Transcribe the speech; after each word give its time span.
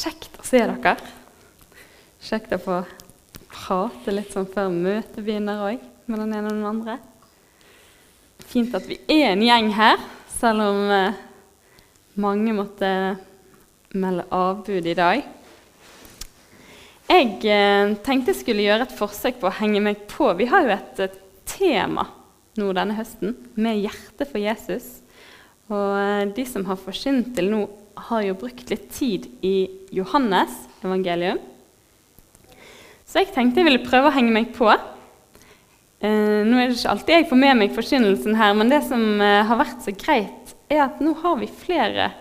Kjekt 0.00 0.38
å 0.40 0.44
se 0.46 0.60
dere. 0.64 0.94
Kjekt 2.24 2.52
å 2.56 2.58
få 2.62 2.76
prate 3.50 4.14
litt 4.14 4.30
sånn 4.32 4.46
før 4.48 4.70
møtet 4.72 5.18
begynner 5.20 5.60
òg, 5.66 5.82
med 6.08 6.22
den 6.22 6.30
ene 6.38 6.48
og 6.48 6.54
den 6.54 6.68
andre. 6.70 6.94
Fint 8.48 8.72
at 8.78 8.86
vi 8.88 8.96
er 9.12 9.34
en 9.34 9.42
gjeng 9.44 9.68
her, 9.76 10.00
selv 10.38 10.64
om 10.64 10.94
eh, 10.94 11.18
mange 12.22 12.54
måtte 12.56 12.88
melde 13.92 14.24
avbud 14.32 14.88
i 14.88 14.96
dag. 14.96 15.20
Jeg 17.10 17.28
eh, 17.50 17.92
tenkte 18.06 18.32
jeg 18.32 18.40
skulle 18.40 18.64
gjøre 18.64 18.88
et 18.88 18.96
forsøk 18.96 19.42
på 19.42 19.50
å 19.50 19.56
henge 19.60 19.84
meg 19.84 20.06
på. 20.08 20.30
Vi 20.38 20.48
har 20.48 20.64
jo 20.64 20.78
et, 20.78 21.20
tema 21.50 22.06
nå 22.56 22.68
denne 22.76 22.94
høsten 22.94 23.34
med 23.58 23.80
hjertet 23.82 24.30
for 24.30 24.40
Jesus. 24.40 25.00
Og 25.68 25.96
eh, 25.98 26.28
de 26.32 26.48
som 26.48 26.64
har 26.70 26.80
forsynt 26.80 27.34
til 27.36 27.52
nå, 27.52 27.64
har 28.08 28.24
jo 28.24 28.38
brukt 28.38 28.70
litt 28.72 28.88
tid 28.94 29.28
i 29.44 29.68
Johannes 29.94 30.52
evangelium. 30.84 31.40
Så 33.04 33.22
jeg 33.22 33.32
tenkte 33.34 33.60
jeg 33.60 33.66
ville 33.66 33.82
prøve 33.84 34.10
å 34.10 34.14
henge 34.14 34.32
meg 34.34 34.52
på. 34.54 34.70
Eh, 36.00 36.40
nå 36.46 36.56
er 36.56 36.70
det 36.70 36.78
ikke 36.78 36.92
alltid 36.94 37.14
jeg 37.16 37.28
får 37.28 37.40
med 37.42 37.58
meg 37.60 37.74
forkynnelsen 37.76 38.38
her, 38.38 38.54
men 38.56 38.70
det 38.72 38.80
som 38.86 39.02
eh, 39.20 39.42
har 39.48 39.58
vært 39.60 39.82
så 39.84 39.92
greit, 39.92 40.54
er 40.70 40.84
at 40.86 41.00
nå 41.02 41.16
har 41.20 41.40
vi 41.40 41.48
flere 41.50 42.12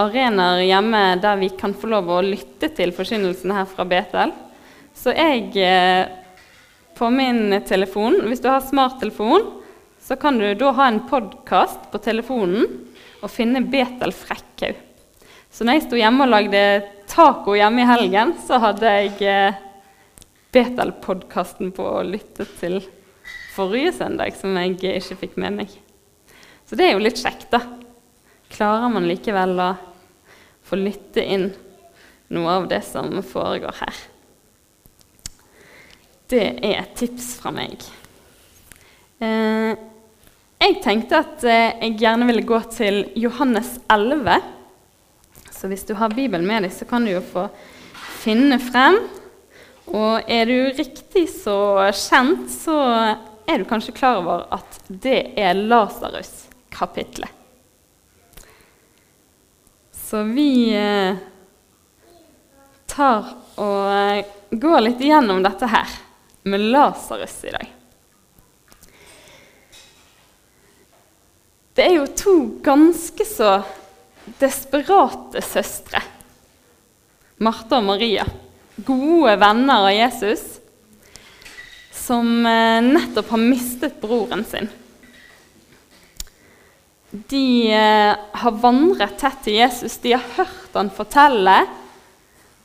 arenaer 0.00 0.64
hjemme 0.64 1.02
der 1.22 1.38
vi 1.38 1.50
kan 1.54 1.76
få 1.76 1.92
lov 1.92 2.08
å 2.10 2.22
lytte 2.24 2.72
til 2.74 2.94
forkynnelsen 2.96 3.52
her 3.54 3.68
fra 3.70 3.86
Betel. 3.86 4.32
Så 4.96 5.14
jeg 5.14 5.52
eh, 5.60 6.08
på 6.98 7.10
min 7.10 7.60
telefon, 7.66 8.20
hvis 8.28 8.42
du 8.42 8.48
har 8.50 8.64
smarttelefon, 8.64 9.46
så 10.04 10.16
kan 10.20 10.38
du 10.38 10.46
da 10.58 10.72
ha 10.76 10.88
en 10.90 11.04
podkast 11.08 11.88
på 11.92 12.00
telefonen 12.02 12.66
og 13.22 13.30
finne 13.32 13.62
Betel 13.70 14.12
Frekkhaug. 14.14 14.80
Så 15.54 15.62
når 15.62 15.76
jeg 15.76 15.84
sto 15.84 15.98
hjemme 15.98 16.24
og 16.24 16.32
lagde 16.32 16.60
taco 17.06 17.52
hjemme 17.54 17.84
i 17.84 17.86
helgen, 17.86 18.32
så 18.42 18.58
hadde 18.58 18.90
jeg 18.90 19.12
eh, 19.22 19.60
Betel-podkasten 20.54 21.70
på 21.74 21.84
å 21.86 22.00
lytte 22.06 22.46
til 22.58 22.80
forrige 23.54 23.92
søndag, 23.94 24.34
som 24.34 24.56
jeg 24.58 24.74
ikke 24.98 25.18
fikk 25.20 25.36
med 25.38 25.60
meg. 25.60 25.76
Så 26.66 26.74
det 26.78 26.88
er 26.88 26.96
jo 26.96 27.04
litt 27.04 27.20
kjekt, 27.22 27.46
da. 27.54 27.60
Klarer 28.50 28.90
man 28.90 29.06
likevel 29.06 29.54
å 29.62 29.68
få 30.66 30.78
lytte 30.80 31.22
inn 31.22 31.46
noe 32.34 32.58
av 32.58 32.66
det 32.70 32.82
som 32.86 33.14
foregår 33.22 33.78
her. 33.78 34.02
Det 36.34 36.44
er 36.66 36.80
et 36.80 36.98
tips 36.98 37.30
fra 37.38 37.54
meg. 37.54 37.78
Eh, 39.22 39.70
jeg 40.64 40.82
tenkte 40.82 41.22
at 41.22 41.46
eh, 41.46 41.78
jeg 41.84 41.98
gjerne 42.02 42.26
ville 42.26 42.46
gå 42.48 42.58
til 42.74 43.04
Johannes 43.22 43.76
11. 43.86 44.53
Så 45.64 45.68
hvis 45.68 45.86
du 45.88 45.94
har 45.96 46.12
Bibelen 46.12 46.44
med 46.44 46.66
deg, 46.66 46.72
så 46.76 46.84
kan 46.84 47.06
du 47.06 47.14
jo 47.14 47.22
få 47.24 47.46
finne 48.20 48.58
frem. 48.60 48.98
Og 49.96 50.26
er 50.28 50.42
du 50.44 50.58
riktig 50.76 51.22
så 51.32 51.54
kjent, 51.88 52.50
så 52.52 52.74
er 53.48 53.62
du 53.62 53.64
kanskje 53.64 53.94
klar 53.96 54.18
over 54.20 54.42
at 54.52 54.76
det 54.92 55.22
er 55.40 55.56
Lasarus-kapitlet. 55.56 57.32
Så 59.96 60.20
vi 60.36 60.74
eh, 60.76 61.16
tar 62.84 63.30
og 63.56 64.52
går 64.52 64.84
litt 64.84 65.00
igjennom 65.00 65.40
dette 65.46 65.70
her 65.72 65.94
med 66.44 66.66
Lasarus 66.74 67.38
i 67.48 67.54
dag. 67.56 67.72
Det 71.72 71.88
er 71.88 71.96
jo 71.96 72.04
to 72.20 72.36
ganske 72.68 73.28
så 73.32 73.54
desperate 74.40 75.42
søstre, 75.44 76.00
Martha 77.42 77.80
og 77.80 77.88
Maria, 77.88 78.24
gode 78.86 79.34
venner 79.40 79.86
av 79.86 79.92
Jesus, 79.92 80.44
som 81.94 82.26
eh, 82.46 82.80
nettopp 82.84 83.30
har 83.34 83.42
mistet 83.42 84.00
broren 84.02 84.44
sin. 84.48 84.68
De 87.30 87.70
eh, 87.70 88.12
har 88.40 88.60
vandret 88.62 89.16
tett 89.20 89.44
til 89.46 89.60
Jesus, 89.60 90.00
de 90.02 90.16
har 90.16 90.24
hørt 90.38 90.74
han 90.74 90.90
fortelle 90.94 91.60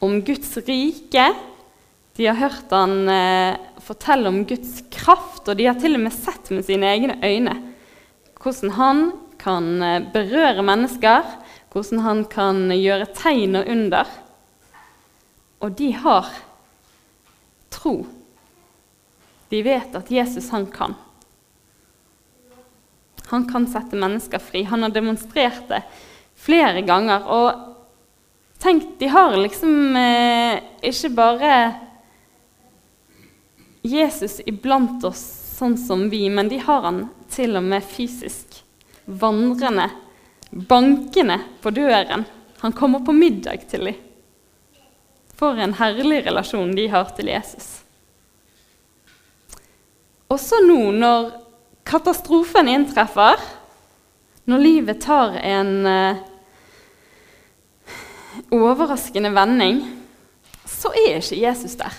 om 0.03 0.17
Guds 0.25 0.55
rike. 0.65 1.27
De 2.17 2.27
har 2.27 2.39
hørt 2.39 2.73
han 2.73 2.95
eh, 3.13 3.59
fortelle 3.85 4.31
om 4.31 4.41
Guds 4.49 4.79
kraft, 4.93 5.45
og 5.45 5.59
de 5.59 5.69
har 5.69 5.77
til 5.79 5.99
og 5.99 6.05
med 6.07 6.15
sett 6.15 6.49
med 6.53 6.65
sine 6.67 6.89
egne 6.89 7.19
øyne 7.23 7.59
hvordan 8.39 8.71
han 8.71 8.99
kan 9.39 9.65
berøre 10.13 10.63
mennesker, 10.63 11.25
hvordan 11.73 12.03
han 12.05 12.23
kan 12.29 12.67
gjøre 12.73 13.09
tegn 13.17 13.59
og 13.59 13.69
under. 13.69 14.13
Og 15.59 15.75
de 15.77 15.91
har 15.93 16.29
tro. 17.73 18.01
De 19.49 19.61
vet 19.65 19.95
at 19.97 20.11
Jesus, 20.11 20.49
han 20.53 20.67
kan. 20.71 20.95
Han 23.29 23.45
kan 23.49 23.67
sette 23.69 23.97
mennesker 23.99 24.41
fri. 24.41 24.63
Han 24.65 24.85
har 24.85 24.93
demonstrert 24.93 25.67
det 25.69 25.83
flere 26.39 26.81
ganger. 26.81 27.27
Og 27.29 28.61
tenk, 28.61 28.95
de 28.99 29.11
har 29.11 29.37
liksom 29.37 29.97
eh, 29.99 30.61
ikke 30.89 31.13
bare 31.17 31.53
Jesus 33.85 34.39
iblant 34.49 35.03
oss 35.07 35.21
sånn 35.59 35.77
som 35.79 36.07
vi, 36.11 36.25
men 36.31 36.49
de 36.49 36.59
har 36.63 36.85
han 36.87 37.03
til 37.31 37.57
og 37.59 37.65
med 37.67 37.85
fysisk 37.85 38.61
vandrende 39.05 39.89
bankende 40.49 41.39
på 41.61 41.71
døren. 41.73 42.25
Han 42.59 42.71
kommer 42.71 42.99
på 43.05 43.13
middag 43.15 43.67
til 43.69 43.85
dem. 43.89 43.99
For 45.39 45.55
en 45.55 45.77
herlig 45.79 46.25
relasjon 46.25 46.73
de 46.75 46.87
har 46.91 47.13
til 47.15 47.31
Jesus. 47.31 47.67
Også 50.29 50.59
nå 50.65 50.91
når 50.93 51.31
katastrofen 51.87 52.67
inntreffer, 52.69 53.39
når 54.49 54.61
livet 54.61 54.99
tar 55.01 55.37
en 55.39 55.71
uh, 55.87 56.19
overraskende 58.53 59.31
vending, 59.33 59.81
så 60.69 60.91
er 60.93 61.17
ikke 61.17 61.39
Jesus 61.39 61.77
der. 61.79 61.95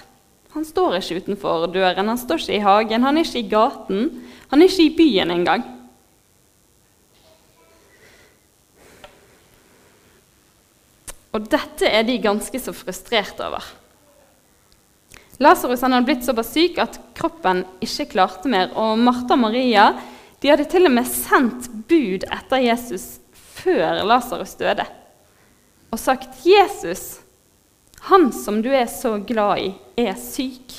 Han 0.54 0.66
står 0.66 0.98
ikke 0.98 1.22
utenfor 1.22 1.66
døren, 1.70 2.10
han 2.10 2.18
står 2.18 2.42
ikke 2.42 2.56
i 2.58 2.64
hagen, 2.64 3.06
han 3.06 3.18
er 3.18 3.26
ikke 3.26 3.42
i 3.42 3.50
gaten, 3.50 4.08
han 4.50 4.62
er 4.62 4.70
ikke 4.70 4.86
i 4.86 4.96
byen 4.98 5.30
engang. 5.30 5.66
Og 11.30 11.46
dette 11.50 11.86
er 11.86 12.02
de 12.06 12.18
ganske 12.22 12.58
så 12.58 12.74
frustrerte 12.74 13.46
over. 13.46 13.64
Lasarus 15.40 15.80
hadde 15.80 16.02
blitt 16.04 16.26
såpass 16.26 16.52
syk 16.52 16.78
at 16.82 16.98
kroppen 17.16 17.62
ikke 17.80 18.10
klarte 18.12 18.50
mer. 18.52 18.74
Og 18.76 18.98
Martha 19.00 19.36
og 19.38 19.44
Maria 19.46 19.86
de 20.40 20.50
hadde 20.50 20.66
til 20.68 20.88
og 20.88 20.94
med 20.94 21.08
sendt 21.08 21.68
bud 21.88 22.26
etter 22.26 22.64
Jesus 22.64 23.18
før 23.60 24.02
Lasarus 24.08 24.54
døde, 24.56 24.86
og 25.90 25.98
sagt 25.98 26.46
'Jesus, 26.46 27.20
han 28.08 28.30
som 28.32 28.62
du 28.62 28.70
er 28.72 28.86
så 28.86 29.18
glad 29.18 29.58
i, 29.58 29.74
er 29.96 30.14
syk'. 30.14 30.78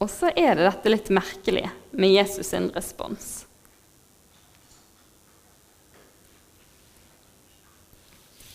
Og 0.00 0.10
så 0.10 0.28
er 0.36 0.54
det 0.58 0.66
dette 0.66 0.90
litt 0.92 1.08
merkelige 1.08 1.70
med 1.92 2.12
Jesus' 2.12 2.50
sin 2.50 2.68
respons. 2.74 3.43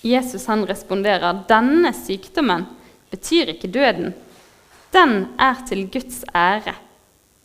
Jesus 0.02 0.46
han 0.48 0.66
responderer 0.68 1.44
denne 1.50 1.92
sykdommen 1.96 2.66
betyr 3.12 3.54
ikke 3.54 3.72
døden. 3.74 4.14
Den 4.94 5.28
er 5.42 5.60
til 5.68 5.86
Guds 5.92 6.24
ære. 6.36 6.76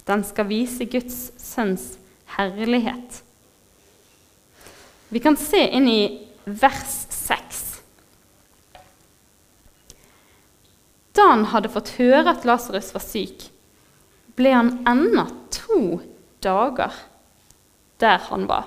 Den 0.07 0.25
skal 0.25 0.49
vise 0.49 0.87
Guds 0.89 1.33
sønns 1.41 1.95
herlighet. 2.37 3.23
Vi 5.09 5.21
kan 5.23 5.37
se 5.39 5.61
inn 5.77 5.89
i 5.89 6.01
vers 6.45 6.95
6. 7.15 7.63
Da 11.15 11.29
han 11.31 11.45
hadde 11.53 11.71
fått 11.71 11.95
høre 12.01 12.33
at 12.35 12.47
Lasarus 12.49 12.91
var 12.95 13.05
syk, 13.05 13.47
ble 14.35 14.51
han 14.51 14.73
ennå 14.91 15.29
to 15.55 16.01
dager 16.43 16.97
der 18.03 18.19
han 18.29 18.49
var. 18.51 18.67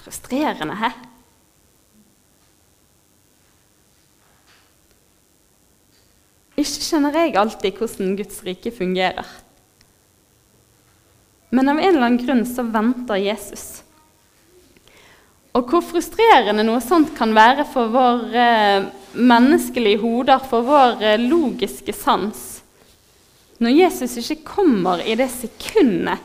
Frustrerende, 0.00 0.76
hæ? 0.80 0.90
Ikke 6.54 6.84
skjønner 6.86 7.16
jeg 7.18 7.34
alltid 7.38 7.80
hvordan 7.80 8.14
Guds 8.18 8.42
rike 8.46 8.70
fungerer. 8.74 9.26
Men 11.54 11.70
av 11.70 11.78
en 11.78 11.88
eller 11.88 12.06
annen 12.06 12.22
grunn 12.22 12.44
så 12.46 12.64
venter 12.66 13.20
Jesus. 13.22 13.82
Og 15.54 15.70
hvor 15.70 15.84
frustrerende 15.86 16.64
noe 16.66 16.80
sånt 16.82 17.12
kan 17.14 17.34
være 17.34 17.66
for 17.70 17.92
våre 17.94 18.44
eh, 18.44 18.86
menneskelige 19.14 20.00
hoder, 20.02 20.42
for 20.42 20.66
vår 20.66 21.02
eh, 21.02 21.20
logiske 21.22 21.94
sans, 21.94 22.40
når 23.62 23.76
Jesus 23.76 24.16
ikke 24.18 24.42
kommer 24.56 25.02
i 25.06 25.14
det 25.18 25.28
sekundet 25.30 26.18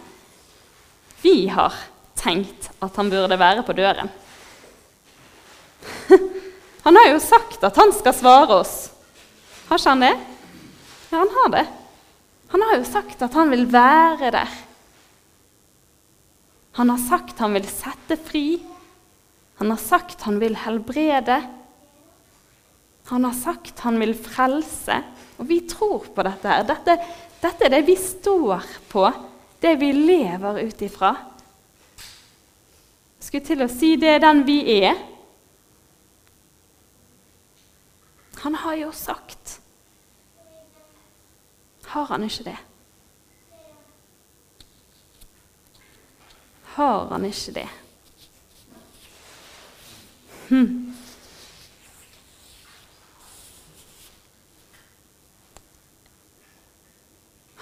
vi 1.22 1.48
har 1.52 1.74
tenkt 2.18 2.70
at 2.80 2.96
han 2.96 3.10
burde 3.12 3.38
være 3.40 3.64
på 3.68 3.76
døren. 3.78 4.10
Han 6.84 6.96
har 6.96 7.10
jo 7.12 7.20
sagt 7.20 7.64
at 7.68 7.76
han 7.76 7.92
skal 7.94 8.16
svare 8.16 8.56
oss. 8.64 8.76
Har 9.70 9.78
ikke 9.78 9.92
han 9.94 10.02
det? 10.02 10.16
Ja, 11.12 11.20
han 11.20 11.36
har 11.36 11.50
det. 11.54 11.68
Han 12.50 12.66
har 12.66 12.80
jo 12.80 12.86
sagt 12.90 13.22
at 13.22 13.36
han 13.38 13.52
vil 13.54 13.68
være 13.70 14.32
der. 14.34 14.58
Han 16.80 16.90
har 16.90 17.02
sagt 17.04 17.42
han 17.44 17.54
vil 17.54 17.68
sette 17.70 18.18
fri. 18.18 18.46
Han 19.62 19.70
har 19.70 19.82
sagt 19.82 20.26
han 20.26 20.40
vil 20.42 20.58
helbrede. 20.58 21.38
Han 23.12 23.26
har 23.28 23.36
sagt 23.38 23.84
han 23.86 24.00
vil 24.02 24.16
frelse. 24.18 25.02
Og 25.38 25.50
vi 25.50 25.60
tror 25.70 26.10
på 26.16 26.26
dette. 26.26 26.48
her. 26.48 26.66
Dette, 26.66 26.98
dette 27.42 27.66
er 27.66 27.74
det 27.78 27.86
vi 27.88 27.96
står 28.00 28.66
på, 28.90 29.06
det 29.62 29.76
vi 29.80 29.92
lever 29.94 30.64
ut 30.66 30.82
ifra. 30.82 31.14
Skulle 33.20 33.46
til 33.46 33.62
å 33.62 33.70
si 33.70 33.94
det 34.02 34.16
er 34.16 34.24
den 34.24 34.42
vi 34.48 34.60
er. 34.82 34.98
Han 38.44 38.56
har 38.56 38.76
jo 38.80 38.92
sagt 38.96 39.39
Har 41.90 42.06
han 42.06 42.24
ikke 42.24 42.44
det? 42.44 42.58
Har 46.76 47.10
han 47.10 47.26
ikke 47.26 47.56
det? 47.56 47.68
Hm. 50.50 50.94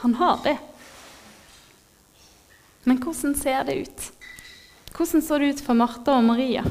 Han 0.03 0.15
har 0.15 0.43
det. 0.43 0.57
Men 2.83 2.99
hvordan 3.03 3.35
ser 3.35 3.63
det 3.63 3.79
ut? 3.87 4.11
Hvordan 4.91 5.21
så 5.21 5.39
det 5.39 5.55
ut 5.55 5.63
for 5.63 5.73
Martha 5.73 6.19
og 6.19 6.23
Maria? 6.27 6.67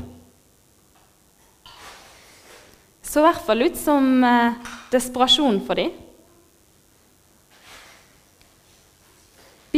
Så 3.03 3.20
i 3.20 3.26
hvert 3.31 3.47
fall 3.49 3.64
ut 3.64 3.76
som 3.81 4.25
eh, 4.25 4.73
desperasjon 4.93 5.64
for 5.64 5.81
dem. 5.81 6.06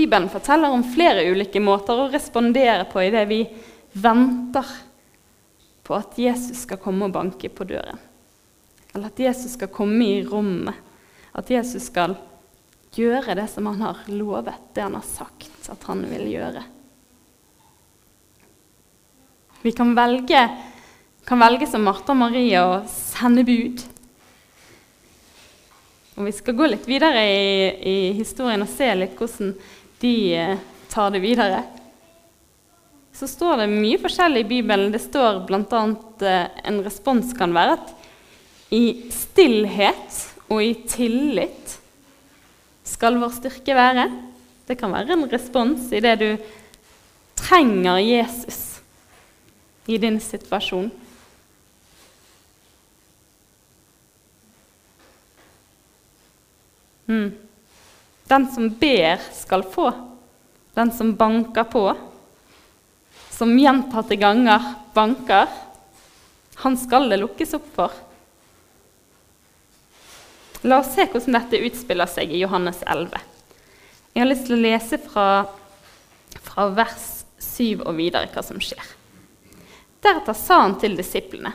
Bibelen 0.08 0.28
forteller 0.28 0.70
om 0.70 0.80
flere 0.88 1.26
ulike 1.28 1.60
måter 1.60 1.98
å 2.00 2.06
respondere 2.08 2.86
på 2.88 3.02
idet 3.04 3.26
vi 3.28 3.42
venter 3.92 4.70
på 5.84 5.92
at 5.98 6.16
Jesus 6.16 6.62
skal 6.64 6.80
komme 6.80 7.10
og 7.10 7.12
banke 7.12 7.50
på 7.52 7.66
døren. 7.68 8.00
Eller 8.94 9.10
at 9.10 9.20
Jesus 9.20 9.58
skal 9.58 9.68
komme 9.68 10.06
i 10.06 10.22
rommet. 10.24 10.72
At 11.36 11.52
Jesus 11.52 11.90
skal 11.90 12.16
gjøre 12.96 13.36
det 13.36 13.50
som 13.52 13.68
han 13.68 13.84
har 13.84 14.00
lovet, 14.08 14.72
det 14.72 14.86
han 14.86 14.96
har 14.96 15.04
sagt 15.04 15.68
at 15.68 15.84
han 15.90 16.00
vil 16.08 16.24
gjøre. 16.32 16.64
Vi 19.60 19.76
kan 19.76 19.92
velge, 19.92 20.46
kan 21.28 21.44
velge 21.44 21.68
som 21.68 21.84
Martha 21.84 22.16
og 22.16 22.22
Maria 22.24 22.64
å 22.64 22.84
sende 22.88 23.44
bud. 23.44 23.84
Og 26.16 26.24
Vi 26.24 26.32
skal 26.32 26.56
gå 26.56 26.66
litt 26.72 26.88
videre 26.88 27.28
i, 27.28 27.50
i 27.76 27.98
historien 28.16 28.64
og 28.64 28.72
se 28.72 28.88
litt 28.96 29.20
hvordan 29.20 29.52
de 30.00 30.34
eh, 30.34 30.58
tar 30.88 31.10
det 31.10 31.22
videre. 31.22 31.62
Så 33.12 33.26
står 33.26 33.62
det 33.62 33.70
mye 33.72 33.98
forskjellig 33.98 34.44
i 34.44 34.50
Bibelen. 34.52 34.92
Det 34.94 35.02
står 35.02 35.42
bl.a. 35.48 35.82
Eh, 36.22 36.60
en 36.70 36.80
respons 36.86 37.34
kan 37.38 37.54
være 37.56 37.78
at 37.78 37.94
i 38.74 39.10
stillhet 39.14 40.18
og 40.48 40.62
i 40.62 40.74
tillit 40.88 41.78
skal 42.88 43.18
vår 43.20 43.34
styrke 43.40 43.76
være. 43.76 44.06
Det 44.68 44.76
kan 44.78 44.92
være 44.92 45.16
en 45.16 45.28
respons 45.30 45.90
i 45.96 46.02
det 46.04 46.14
du 46.20 46.30
trenger 47.38 47.98
Jesus 48.02 48.80
i 49.88 49.96
din 49.98 50.20
situasjon. 50.20 50.90
Mm. 57.08 57.47
Den 58.28 58.46
som 58.52 58.68
ber, 58.70 59.20
skal 59.32 59.62
få. 59.62 59.92
Den 60.74 60.92
som 60.92 61.14
banker 61.16 61.64
på, 61.64 61.96
som 63.30 63.58
gjentatte 63.58 64.16
ganger 64.16 64.74
banker, 64.94 65.48
han 66.54 66.76
skal 66.76 67.08
det 67.08 67.20
lukkes 67.22 67.54
opp 67.56 67.66
for. 67.74 67.94
La 70.66 70.80
oss 70.82 70.92
se 70.94 71.06
hvordan 71.06 71.36
dette 71.38 71.60
utspiller 71.68 72.10
seg 72.10 72.34
i 72.34 72.42
Johannes 72.42 72.82
11. 72.82 73.14
Jeg 74.12 74.22
har 74.24 74.28
lyst 74.28 74.48
til 74.48 74.58
å 74.58 74.62
lese 74.64 74.98
fra, 74.98 75.26
fra 76.42 76.68
vers 76.74 77.04
7 77.38 77.84
og 77.84 77.92
videre 77.96 78.28
hva 78.34 78.42
som 78.42 78.58
skjer. 78.58 78.82
Deretter 80.02 80.34
sa 80.34 80.60
han 80.64 80.74
til 80.82 80.98
disiplene.: 80.98 81.52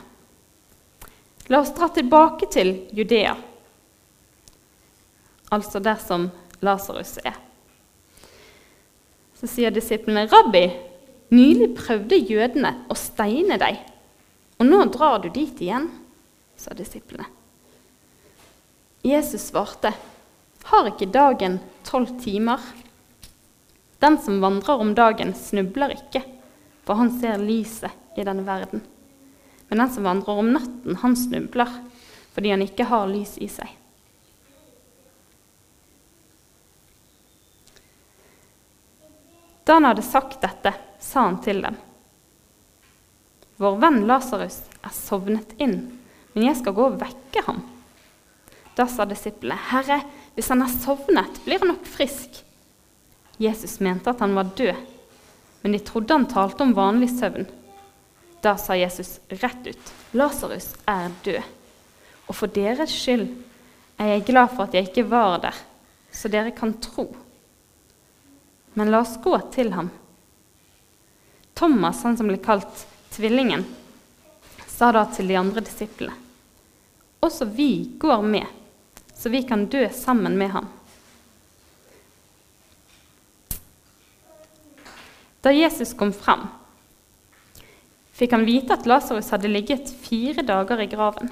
La 1.52 1.60
oss 1.60 1.74
dra 1.76 1.90
tilbake 1.92 2.48
til 2.48 2.72
Judea, 2.96 3.36
altså 5.52 5.80
der 5.84 6.00
som 6.00 6.30
Lasarus 6.64 7.18
er. 7.24 7.36
Så 9.34 9.48
sier 9.50 9.74
disiplene, 9.74 10.26
'Rabbi, 10.30 10.64
nylig 11.34 11.74
prøvde 11.76 12.16
jødene 12.16 12.72
å 12.88 12.96
steine 12.96 13.58
deg, 13.60 13.80
og 14.58 14.68
nå 14.70 14.84
drar 14.94 15.20
du 15.22 15.28
dit 15.28 15.60
igjen?' 15.60 15.90
sa 16.56 16.74
disiplene. 16.74 17.26
Jesus 19.04 19.50
svarte, 19.50 19.92
'Har 20.64 20.88
ikke 20.88 21.12
dagen 21.12 21.60
tolv 21.84 22.08
timer?' 22.22 22.72
Den 24.00 24.18
som 24.18 24.40
vandrer 24.40 24.80
om 24.80 24.94
dagen, 24.94 25.32
snubler 25.34 25.94
ikke, 25.96 26.20
for 26.84 26.94
han 26.94 27.10
ser 27.20 27.40
lyset 27.40 27.92
i 28.18 28.24
denne 28.24 28.44
verden. 28.44 28.82
Men 29.68 29.78
den 29.80 29.90
som 29.94 30.04
vandrer 30.04 30.40
om 30.40 30.52
natten, 30.52 30.98
han 31.00 31.16
snubler 31.16 31.70
fordi 32.34 32.50
han 32.50 32.64
ikke 32.64 32.88
har 32.90 33.06
lys 33.06 33.36
i 33.38 33.46
seg. 33.48 33.70
Da 39.64 39.78
han 39.78 39.88
hadde 39.88 40.04
sagt 40.04 40.40
dette, 40.44 40.74
sa 41.00 41.26
han 41.28 41.40
til 41.44 41.62
dem.: 41.64 41.76
Vår 43.56 43.78
venn 43.80 44.02
Lasarus 44.08 44.60
er 44.82 44.92
sovnet 44.92 45.54
inn, 45.62 45.78
men 46.34 46.46
jeg 46.48 46.58
skal 46.60 46.76
gå 46.76 46.88
og 46.90 46.98
vekke 47.00 47.44
ham. 47.46 47.62
Da 48.74 48.86
sa 48.90 49.06
disiplene, 49.06 49.56
Herre, 49.70 50.00
hvis 50.34 50.50
han 50.50 50.64
er 50.64 50.72
sovnet, 50.72 51.38
blir 51.44 51.62
han 51.62 51.70
nok 51.72 51.86
frisk. 51.86 52.42
Jesus 53.38 53.78
mente 53.80 54.10
at 54.10 54.20
han 54.22 54.34
var 54.34 54.50
død, 54.58 54.74
men 55.62 55.74
de 55.74 55.82
trodde 55.82 56.14
han 56.14 56.26
talte 56.30 56.66
om 56.66 56.74
vanlig 56.76 57.12
søvn. 57.14 57.46
Da 58.44 58.56
sa 58.60 58.76
Jesus 58.76 59.20
rett 59.30 59.66
ut, 59.66 59.92
'Lasarus 60.12 60.74
er 60.86 61.10
død.' 61.24 61.52
Og 62.28 62.34
for 62.36 62.46
deres 62.46 62.92
skyld 62.92 63.28
er 63.98 64.06
jeg 64.14 64.26
glad 64.28 64.52
for 64.52 64.64
at 64.64 64.74
jeg 64.74 64.88
ikke 64.88 65.10
var 65.10 65.38
der, 65.38 65.56
så 66.12 66.28
dere 66.28 66.50
kan 66.56 66.74
tro. 66.80 67.08
Men 68.74 68.90
la 68.90 69.00
oss 69.00 69.18
gå 69.22 69.38
til 69.54 69.72
ham. 69.72 69.90
Thomas, 71.54 72.02
han 72.02 72.16
som 72.18 72.28
ble 72.28 72.40
kalt 72.42 72.86
Tvillingen, 73.14 73.62
sa 74.66 74.90
da 74.92 75.04
til 75.06 75.28
de 75.30 75.36
andre 75.38 75.62
disiplene.: 75.62 76.16
Også 77.22 77.46
vi 77.46 77.92
går 77.98 78.22
med, 78.22 78.46
så 79.14 79.30
vi 79.30 79.42
kan 79.46 79.66
dø 79.70 79.86
sammen 79.94 80.34
med 80.38 80.50
ham. 80.50 80.66
Da 85.40 85.52
Jesus 85.52 85.94
kom 85.94 86.10
fram, 86.12 86.48
fikk 88.16 88.32
han 88.32 88.46
vite 88.48 88.74
at 88.74 88.86
Lasarus 88.88 89.30
hadde 89.30 89.52
ligget 89.52 89.94
fire 90.02 90.42
dager 90.42 90.82
i 90.82 90.86
graven. 90.90 91.30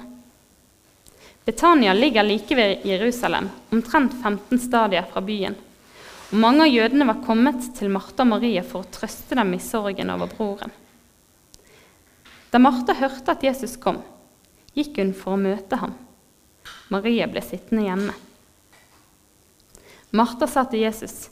Betania 1.45 1.93
ligger 1.93 2.23
like 2.23 2.55
ved 2.55 2.85
Jerusalem, 2.87 3.49
omtrent 3.69 4.13
15 4.23 4.59
stadier 4.59 5.03
fra 5.11 5.21
byen. 5.21 5.55
Og 6.33 6.39
mange 6.41 6.65
av 6.65 6.71
jødene 6.73 7.05
var 7.05 7.19
kommet 7.21 7.61
til 7.77 7.91
Martha 7.93 8.23
og 8.23 8.31
Marie 8.31 8.61
for 8.65 8.81
å 8.81 8.89
trøste 8.89 9.35
dem 9.37 9.51
i 9.53 9.59
sorgen 9.61 10.09
over 10.09 10.31
broren. 10.31 10.71
Da 12.49 12.57
Martha 12.57 12.95
hørte 12.97 13.35
at 13.35 13.43
Jesus 13.45 13.75
kom, 13.77 13.99
gikk 14.73 14.97
hun 14.97 15.11
for 15.13 15.35
å 15.35 15.41
møte 15.43 15.77
ham. 15.77 15.93
Maria 16.89 17.27
ble 17.29 17.43
sittende 17.45 17.85
hjemme. 17.85 18.15
Martha 20.09 20.47
sa 20.49 20.63
til 20.65 20.81
Jesus, 20.81 21.29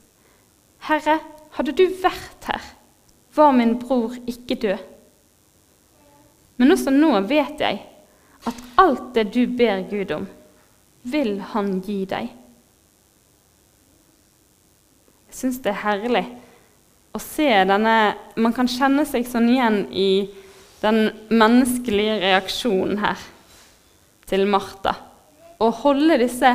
'Herre, 0.85 1.17
hadde 1.57 1.73
du 1.73 1.87
vært 2.01 2.45
her, 2.45 2.61
var 3.33 3.57
min 3.57 3.79
bror 3.81 4.13
ikke 4.29 4.55
død.' 4.55 4.85
Men 6.57 6.77
også 6.77 6.93
nå 6.93 7.09
vet 7.25 7.57
jeg 7.57 7.81
at 8.45 8.61
alt 8.77 9.15
det 9.17 9.33
du 9.33 9.47
ber 9.47 9.81
Gud 9.89 10.11
om, 10.11 10.27
vil 11.01 11.39
Han 11.41 11.81
gi 11.81 12.05
deg. 12.05 12.29
Syns 15.31 15.61
det 15.63 15.71
er 15.71 15.83
herlig 15.85 16.25
å 17.11 17.19
se 17.19 17.47
denne 17.67 17.95
Man 18.39 18.55
kan 18.55 18.69
kjenne 18.71 19.05
seg 19.07 19.27
sånn 19.27 19.49
igjen 19.51 19.83
i 19.91 20.11
den 20.81 21.11
menneskelige 21.29 22.17
reaksjonen 22.23 23.01
her 23.03 23.19
til 24.31 24.47
Martha. 24.49 24.95
Å 25.61 25.67
holde 25.83 26.17
disse 26.23 26.49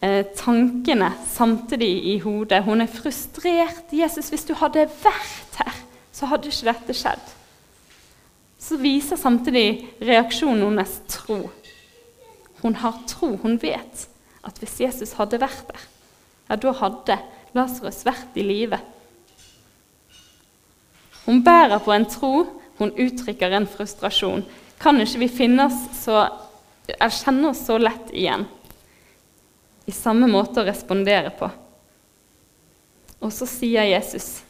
eh, 0.00 0.22
tankene 0.38 1.10
samtidig 1.28 1.90
i 2.14 2.16
hodet. 2.22 2.62
Hun 2.64 2.80
er 2.80 2.88
frustrert. 2.88 3.92
'Jesus, 3.92 4.30
hvis 4.32 4.46
du 4.48 4.54
hadde 4.56 4.86
vært 5.02 5.60
her, 5.60 5.82
så 6.14 6.30
hadde 6.30 6.48
ikke 6.48 6.70
dette 6.70 6.96
skjedd. 6.96 7.34
Så 8.56 8.80
viser 8.80 9.20
samtidig 9.20 9.84
reaksjonen 10.00 10.64
hennes 10.70 10.96
tro. 11.12 11.42
Hun 12.62 12.78
har 12.80 13.02
tro. 13.10 13.34
Hun 13.42 13.60
vet 13.60 14.06
at 14.46 14.62
hvis 14.62 14.80
Jesus 14.80 15.18
hadde 15.20 15.42
vært 15.42 15.68
der, 15.68 15.84
ja, 16.48 16.56
da 16.56 16.72
hadde 16.80 17.18
Lasarus 17.56 18.04
vært 18.06 18.36
i 18.38 18.44
live. 18.44 18.78
Hun 21.26 21.42
bærer 21.42 21.80
på 21.82 21.92
en 21.94 22.06
tro, 22.06 22.32
hun 22.78 22.92
uttrykker 22.92 23.56
en 23.56 23.66
frustrasjon. 23.66 24.44
Kan 24.78 25.00
ikke 25.02 25.24
vi 25.24 25.30
finne 25.32 25.66
oss 25.66 25.78
så, 26.04 26.26
erkjenne 27.00 27.50
oss 27.50 27.64
så 27.66 27.78
lett 27.80 28.12
igjen? 28.12 28.44
I 29.86 29.94
samme 29.94 30.28
måte 30.30 30.60
å 30.60 30.66
respondere 30.66 31.32
på. 31.34 31.48
Og 33.22 33.32
så 33.32 33.46
sier 33.48 33.88
Jesus, 33.88 34.42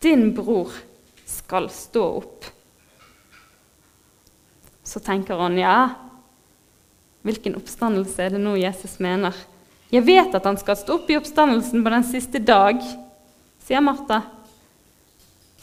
'Din 0.00 0.30
bror 0.34 0.72
skal 1.26 1.68
stå 1.68 2.04
opp'. 2.20 2.52
Så 4.84 5.00
tenker 5.00 5.36
han, 5.36 5.58
ja, 5.58 5.90
hvilken 7.26 7.58
oppstandelse 7.58 8.22
er 8.22 8.30
det 8.30 8.40
nå 8.40 8.54
Jesus 8.56 9.00
mener? 9.04 9.34
Jeg 9.88 10.04
vet 10.04 10.34
at 10.36 10.44
han 10.44 10.58
skal 10.60 10.76
stå 10.76 10.98
opp 10.98 11.08
i 11.10 11.16
oppstandelsen 11.16 11.84
på 11.84 11.92
den 11.92 12.04
siste 12.04 12.40
dag, 12.44 12.82
sier 13.64 13.84
Martha. 13.84 14.20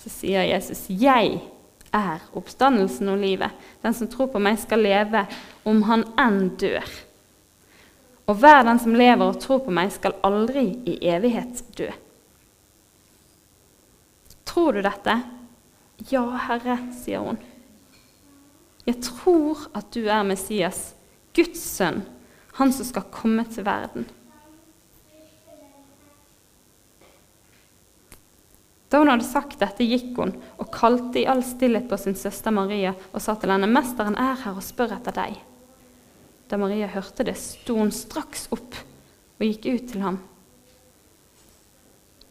Så 0.02 0.10
sier 0.10 0.46
Jesus, 0.46 0.88
'Jeg 0.90 1.42
er 1.94 2.22
oppstandelsen 2.34 3.10
og 3.10 3.18
livet.' 3.18 3.54
'Den 3.82 3.94
som 3.94 4.08
tror 4.08 4.28
på 4.28 4.40
meg, 4.40 4.60
skal 4.60 4.80
leve 4.80 5.28
om 5.66 5.84
han 5.84 6.04
enn 6.18 6.50
dør.' 6.58 7.04
'Og 8.28 8.36
hver 8.36 8.64
den 8.64 8.80
som 8.80 8.96
lever 8.96 9.26
og 9.26 9.40
tror 9.40 9.60
på 9.60 9.72
meg, 9.72 9.92
skal 9.92 10.18
aldri 10.24 10.80
i 10.86 10.98
evighet 11.02 11.64
dø.' 11.78 11.94
Tror 14.46 14.74
du 14.74 14.82
dette? 14.82 15.22
Ja, 16.12 16.24
Herre, 16.48 16.78
sier 16.94 17.20
hun. 17.20 17.38
Jeg 18.86 19.02
tror 19.02 19.66
at 19.74 19.90
du 19.94 20.06
er 20.06 20.24
Messias, 20.24 20.94
Guds 21.34 21.60
sønn, 21.60 22.04
han 22.56 22.72
som 22.74 22.88
skal 22.88 23.10
komme 23.12 23.44
til 23.52 23.66
verden. 23.68 24.06
Da 28.90 29.02
hun 29.02 29.10
hadde 29.12 29.26
sagt 29.28 29.60
dette, 29.60 29.84
gikk 29.84 30.14
hun 30.22 30.32
og 30.62 30.70
kalte 30.72 31.20
i 31.20 31.26
all 31.28 31.42
stillhet 31.44 31.90
på 31.90 31.98
sin 32.00 32.16
søster 32.16 32.54
Maria 32.56 32.94
og 33.12 33.20
sa 33.22 33.36
til 33.36 33.52
henne, 33.52 33.68
'Mesteren 33.68 34.16
er 34.16 34.38
her 34.40 34.56
og 34.56 34.64
spør 34.64 34.96
etter 34.96 35.12
deg.' 35.12 35.42
Da 36.48 36.58
Maria 36.58 36.88
hørte 36.88 37.26
det, 37.26 37.36
sto 37.36 37.76
hun 37.76 37.92
straks 37.92 38.48
opp 38.52 38.78
og 39.40 39.44
gikk 39.44 39.66
ut 39.66 39.92
til 39.92 40.02
ham. 40.02 40.20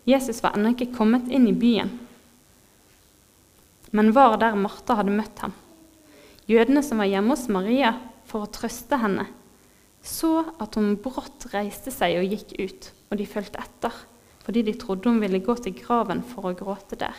Jesus 0.07 0.43
var 0.43 0.54
ennå 0.54 0.73
ikke 0.73 0.95
kommet 0.95 1.28
inn 1.28 1.49
i 1.49 1.52
byen, 1.52 1.90
men 3.90 4.12
var 4.12 4.37
der 4.38 4.57
Martha 4.57 4.95
hadde 4.95 5.12
møtt 5.12 5.38
ham. 5.38 5.52
Jødene 6.47 6.83
som 6.83 6.99
var 6.99 7.09
hjemme 7.09 7.35
hos 7.35 7.49
Maria 7.49 7.95
for 8.25 8.45
å 8.45 8.52
trøste 8.52 8.97
henne, 9.00 9.26
så 10.04 10.44
at 10.61 10.76
hun 10.76 10.99
brått 11.00 11.49
reiste 11.54 11.92
seg 11.92 12.18
og 12.20 12.28
gikk 12.28 12.52
ut, 12.61 12.90
og 13.08 13.18
de 13.18 13.26
fulgte 13.28 13.62
etter, 13.62 13.94
fordi 14.44 14.64
de 14.66 14.76
trodde 14.76 15.08
hun 15.08 15.23
ville 15.23 15.40
gå 15.40 15.56
til 15.64 15.76
graven 15.78 16.20
for 16.34 16.50
å 16.50 16.56
gråte 16.58 16.99
der. 17.00 17.16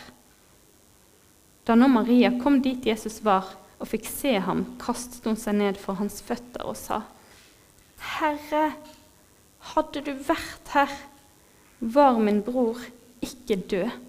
Da 1.66 1.74
nå 1.74 1.88
Maria 1.90 2.30
kom 2.38 2.60
dit 2.62 2.86
Jesus 2.86 3.18
var, 3.26 3.48
og 3.76 3.90
fikk 3.90 4.06
se 4.08 4.36
ham, 4.40 4.62
kastet 4.80 5.26
hun 5.26 5.36
seg 5.36 5.58
ned 5.58 5.80
for 5.82 5.98
hans 5.98 6.22
føtter 6.24 6.62
og 6.64 6.78
sa, 6.78 7.02
Herre, 8.16 8.70
hadde 9.74 10.04
du 10.06 10.12
vært 10.24 10.72
her, 10.76 10.92
var 11.80 12.20
min 12.22 12.38
bror 12.46 12.78
ikke 13.24 13.58
død. 13.68 14.02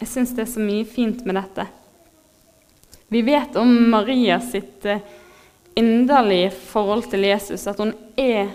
Jeg 0.00 0.10
syns 0.10 0.34
det 0.36 0.44
er 0.44 0.52
så 0.52 0.62
mye 0.62 0.84
fint 0.88 1.24
med 1.26 1.38
dette. 1.38 1.66
Vi 3.08 3.22
vet 3.22 3.56
om 3.60 3.70
Maria 3.90 4.40
sitt 4.40 4.84
eh, 4.88 5.02
inderlige 5.74 6.50
forhold 6.50 7.08
til 7.10 7.26
Jesus, 7.26 7.66
at 7.66 7.80
hun 7.82 7.92
er 8.16 8.52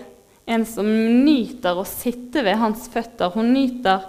en 0.50 0.64
som 0.66 0.88
nyter 1.24 1.78
å 1.78 1.86
sitte 1.86 2.42
ved 2.44 2.58
hans 2.60 2.88
føtter. 2.90 3.32
Hun 3.34 3.52
nyter 3.54 4.08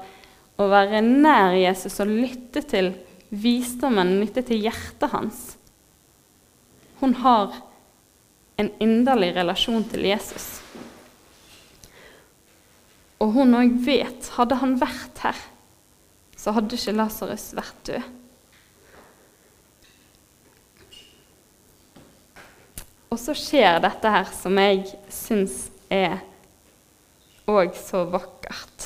å 0.58 0.68
være 0.72 1.02
nær 1.06 1.56
Jesus 1.60 2.00
og 2.02 2.12
lytte 2.12 2.64
til 2.66 2.94
visdommen, 3.32 4.18
lytte 4.20 4.44
til 4.48 4.64
hjertet 4.66 5.12
hans. 5.14 5.44
Hun 7.02 7.16
har 7.22 7.62
en 8.62 8.70
inderlig 8.84 9.32
relasjon 9.38 9.86
til 9.90 10.06
Jesus. 10.06 10.60
Og 13.22 13.36
hun 13.38 13.54
òg 13.58 13.78
vet 13.86 14.32
hadde 14.38 14.58
han 14.62 14.76
vært 14.82 15.22
her, 15.26 15.38
så 16.38 16.54
hadde 16.56 16.78
ikke 16.78 16.98
Lasarus 16.98 17.52
vært 17.58 17.86
død. 17.90 18.21
Og 23.12 23.20
så 23.20 23.34
skjer 23.36 23.82
dette 23.84 24.08
her 24.08 24.30
som 24.32 24.56
jeg 24.56 24.86
syns 25.12 25.66
er 25.92 26.22
òg 27.52 27.76
så 27.76 28.06
vakkert. 28.08 28.86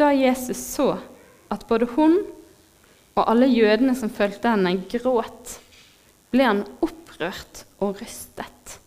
Da 0.00 0.08
Jesus 0.16 0.62
så 0.72 0.94
at 1.52 1.66
både 1.68 1.90
hun 1.92 2.16
og 3.14 3.22
alle 3.28 3.46
jødene 3.52 3.92
som 3.94 4.10
fulgte 4.10 4.50
henne, 4.50 4.72
gråt, 4.90 5.58
ble 6.32 6.48
han 6.48 6.64
opprørt 6.82 7.66
og 7.84 8.00
rystet. 8.00 8.78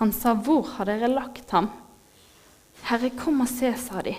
Han 0.00 0.12
sa, 0.12 0.34
'Hvor 0.34 0.76
har 0.76 0.84
dere 0.84 1.08
lagt 1.08 1.50
ham?' 1.50 1.72
'Herre, 2.84 3.10
kom 3.10 3.40
og 3.40 3.48
se', 3.48 3.76
sa 3.76 4.02
de 4.02 4.16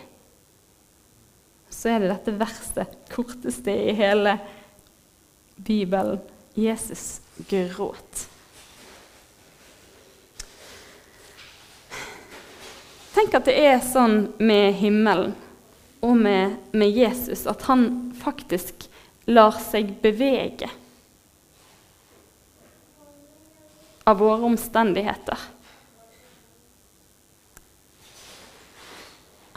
så 1.81 1.89
er 1.89 2.03
det 2.03 2.11
dette 2.11 2.33
verset, 2.37 2.97
korteste 3.09 3.73
i 3.73 3.93
hele 3.97 4.35
Bibelen. 5.55 6.19
Jesus 6.53 7.21
gråt. 7.49 8.27
Tenk 13.15 13.33
at 13.33 13.47
det 13.49 13.55
er 13.63 13.81
sånn 13.81 14.27
med 14.37 14.75
himmelen 14.77 15.33
og 16.05 16.13
med, 16.21 16.59
med 16.75 16.93
Jesus 16.93 17.47
at 17.49 17.65
han 17.71 18.13
faktisk 18.21 18.85
lar 19.31 19.57
seg 19.63 19.95
bevege 20.03 20.69
av 24.05 24.21
våre 24.21 24.51
omstendigheter. 24.53 25.49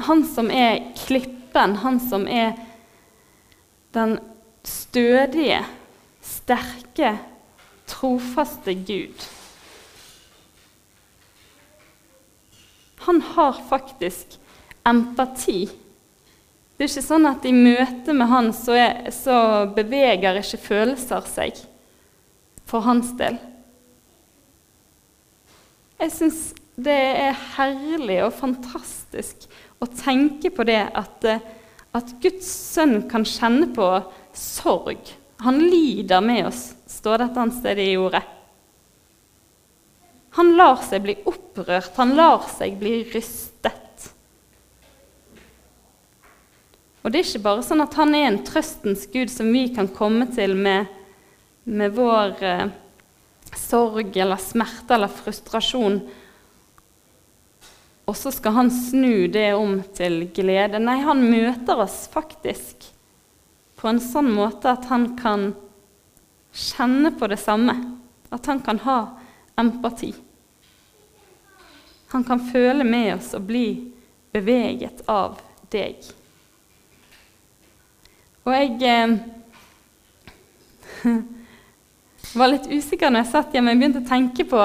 Han 0.08 0.24
som 0.28 0.48
er 0.52 0.94
klipp 1.04 1.43
klippen, 1.54 1.76
han 1.76 2.00
som 2.00 2.26
er 2.26 2.56
den 3.92 4.18
stødige, 4.64 5.64
sterke, 6.23 7.18
trofaste 7.87 8.75
Gud. 8.75 9.14
Han 13.06 13.20
har 13.20 13.61
faktisk 13.68 14.38
empati. 14.84 15.68
Det 16.76 16.84
er 16.84 16.90
ikke 16.90 17.06
sånn 17.06 17.26
at 17.28 17.44
i 17.46 17.52
møte 17.52 18.12
med 18.12 18.26
han 18.26 18.52
så, 18.52 18.75
er, 18.75 19.11
så 19.12 19.66
beveger 19.76 20.40
ikke 20.40 20.58
følelser 20.58 21.23
seg 21.28 21.61
for 22.66 22.82
hans 22.82 23.12
del. 23.14 23.38
Jeg 26.00 26.11
syns 26.11 26.40
det 26.75 26.96
er 27.28 27.37
herlig 27.54 28.25
og 28.25 28.34
fantastisk 28.34 29.46
å 29.84 29.92
tenke 29.92 30.50
på 30.54 30.66
det 30.66 30.80
at, 30.96 31.24
eh, 31.24 31.42
at 31.94 32.14
Guds 32.22 32.48
sønn 32.48 33.04
kan 33.10 33.24
kjenne 33.28 33.70
på 33.74 33.88
sorg. 34.34 35.00
Han 35.44 35.60
lider 35.60 36.24
med 36.24 36.48
oss, 36.48 36.74
står 36.90 37.18
det 37.18 37.30
et 37.30 37.40
annet 37.42 37.58
sted 37.58 37.82
i 37.84 37.96
ordet. 38.00 38.22
Han 40.34 40.56
lar 40.58 40.80
seg 40.82 41.04
bli 41.04 41.14
opprørt, 41.30 41.94
han 41.96 42.16
lar 42.18 42.46
seg 42.50 42.78
bli 42.80 43.04
rystet. 43.12 44.08
Og 47.04 47.12
det 47.12 47.20
er 47.20 47.28
ikke 47.28 47.44
bare 47.44 47.62
sånn 47.62 47.84
at 47.84 47.94
han 48.00 48.14
er 48.16 48.30
en 48.30 48.40
trøstens 48.46 49.04
gud 49.12 49.30
som 49.30 49.50
vi 49.52 49.68
kan 49.76 49.90
komme 49.92 50.26
til 50.34 50.56
med, 50.56 50.88
med 51.68 51.92
vår 51.94 52.42
eh, 52.42 52.72
sorg 53.60 54.16
eller 54.16 54.40
smerte 54.40 54.96
eller 54.96 55.12
frustrasjon 55.12 56.00
og 58.04 58.16
så 58.16 58.32
skal 58.32 58.52
han 58.52 58.70
snu 58.70 59.26
det 59.32 59.54
om 59.56 59.78
til 59.96 60.26
glede. 60.37 60.80
Nei, 60.82 60.99
han 61.00 61.23
møter 61.25 61.80
oss 61.87 62.04
faktisk 62.12 62.90
på 63.80 63.88
en 63.88 64.00
sånn 64.00 64.28
måte 64.32 64.75
at 64.75 64.88
han 64.90 65.14
kan 65.16 65.52
kjenne 66.52 67.14
på 67.16 67.28
det 67.32 67.40
samme. 67.40 67.75
At 68.34 68.46
han 68.50 68.61
kan 68.64 68.80
ha 68.84 68.99
empati. 69.61 70.12
Han 72.12 72.25
kan 72.25 72.42
føle 72.52 72.84
med 72.84 73.14
oss 73.16 73.32
og 73.34 73.49
bli 73.49 73.66
beveget 74.34 75.00
av 75.11 75.40
deg. 75.73 76.04
Og 78.44 78.52
jeg 78.52 78.76
eh, 78.84 79.14
var 82.38 82.52
litt 82.52 82.68
usikker 82.68 83.08
når 83.11 83.25
jeg 83.25 83.32
satt 83.32 83.56
hjemme. 83.56 83.73
og 83.73 83.80
begynte 83.80 84.04
å 84.04 84.08
tenke 84.08 84.44
på 84.49 84.61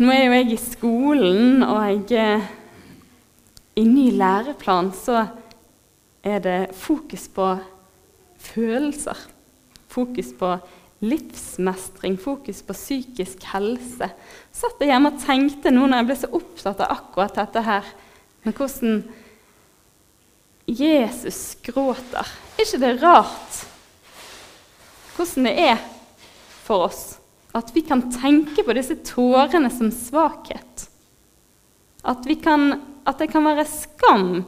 Nå 0.00 0.08
er 0.08 0.22
jo 0.24 0.36
jeg 0.38 0.52
i 0.54 0.56
skolen, 0.56 1.62
og 1.66 2.08
jeg, 2.08 2.44
i 3.76 3.84
ny 3.84 4.06
læreplan 4.16 4.88
så 4.96 5.26
er 6.24 6.40
det 6.40 6.60
fokus 6.72 7.26
på 7.28 7.48
følelser. 8.40 9.20
Fokus 9.92 10.32
på 10.38 10.54
livsmestring, 11.04 12.16
fokus 12.16 12.62
på 12.64 12.72
psykisk 12.72 13.44
helse. 13.52 14.08
Satt 14.54 14.80
jeg 14.80 14.94
hjemme 14.94 15.12
og 15.12 15.20
tenkte 15.20 15.74
nå 15.74 15.84
når 15.84 16.00
jeg 16.00 16.08
ble 16.08 16.20
så 16.22 16.32
opptatt 16.40 16.84
av 16.86 16.96
akkurat 16.96 17.42
dette 17.42 17.66
her, 17.68 17.94
med 18.46 18.56
hvordan 18.56 19.02
Jesus 20.72 21.58
gråter. 21.68 22.32
Er 22.56 22.64
ikke 22.64 22.80
det 22.80 22.96
rart 23.02 23.64
hvordan 25.12 25.50
det 25.50 25.58
er 25.74 25.82
for 26.64 26.88
oss 26.88 27.02
at 27.52 27.70
vi 27.74 27.82
kan 27.84 28.06
tenke 28.14 28.64
på 28.64 28.74
disse 28.76 28.96
tårene 29.06 29.70
som 29.72 29.90
svakhet? 29.92 30.88
At, 32.02 32.26
kan, 32.42 32.80
at 33.06 33.20
det 33.20 33.30
kan 33.30 33.46
være 33.46 33.66
skam 33.68 34.42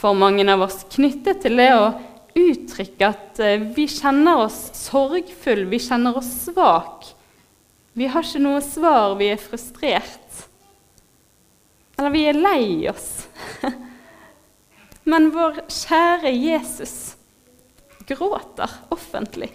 for 0.00 0.16
mange 0.16 0.46
av 0.48 0.62
oss 0.64 0.84
knyttet 0.94 1.42
til 1.44 1.60
det 1.60 1.72
å 1.76 1.90
uttrykke 2.38 3.08
at 3.10 3.40
eh, 3.42 3.66
vi 3.76 3.84
kjenner 3.90 4.46
oss 4.46 4.70
sorgfull, 4.78 5.66
vi 5.68 5.80
kjenner 5.82 6.16
oss 6.16 6.30
svak. 6.46 7.10
Vi 7.98 8.08
har 8.08 8.24
ikke 8.24 8.42
noe 8.42 8.62
svar, 8.64 9.16
vi 9.18 9.32
er 9.34 9.42
frustrert. 9.42 10.44
Eller 11.98 12.14
vi 12.14 12.24
er 12.30 12.38
lei 12.38 12.88
oss. 12.88 13.26
Men 15.10 15.28
vår 15.34 15.64
kjære 15.66 16.32
Jesus 16.32 16.94
gråter 18.08 18.72
offentlig. 18.94 19.50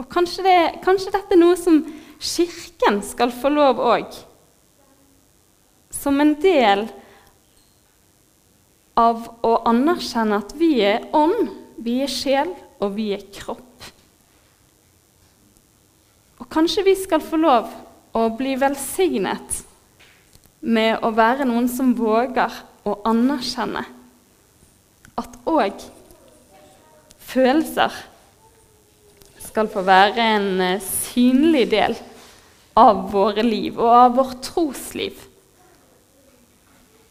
Og 0.00 0.08
kanskje, 0.10 0.44
det, 0.46 0.58
kanskje 0.84 1.12
dette 1.14 1.36
er 1.36 1.40
noe 1.40 1.58
som 1.60 1.82
Kirken 2.22 3.00
skal 3.04 3.32
få 3.34 3.50
lov 3.52 3.80
òg. 3.82 4.14
Som 5.92 6.20
en 6.22 6.36
del 6.40 6.86
av 8.98 9.26
å 9.44 9.56
anerkjenne 9.68 10.38
at 10.38 10.54
vi 10.58 10.76
er 10.84 11.08
ånd, 11.16 11.50
vi 11.82 11.98
er 12.04 12.10
sjel, 12.10 12.52
og 12.82 12.94
vi 12.96 13.10
er 13.16 13.24
kropp. 13.34 13.88
Og 16.42 16.48
kanskje 16.50 16.84
vi 16.86 16.94
skal 16.98 17.22
få 17.22 17.38
lov 17.40 17.70
å 18.18 18.26
bli 18.36 18.54
velsignet 18.60 19.62
med 20.62 21.02
å 21.02 21.10
være 21.14 21.46
noen 21.48 21.68
som 21.70 21.92
våger 21.98 22.54
å 22.86 22.96
anerkjenne 23.08 23.84
at 25.18 25.36
òg 25.48 25.84
følelser 27.22 27.94
skal 29.52 29.68
få 29.68 29.84
være 29.84 30.30
en 30.36 30.60
eh, 30.64 30.80
synlig 30.80 31.66
del 31.74 31.94
av 32.80 33.04
våre 33.12 33.44
liv 33.44 33.76
og 33.76 33.90
av 33.92 34.14
vårt 34.16 34.38
trosliv. 34.46 35.18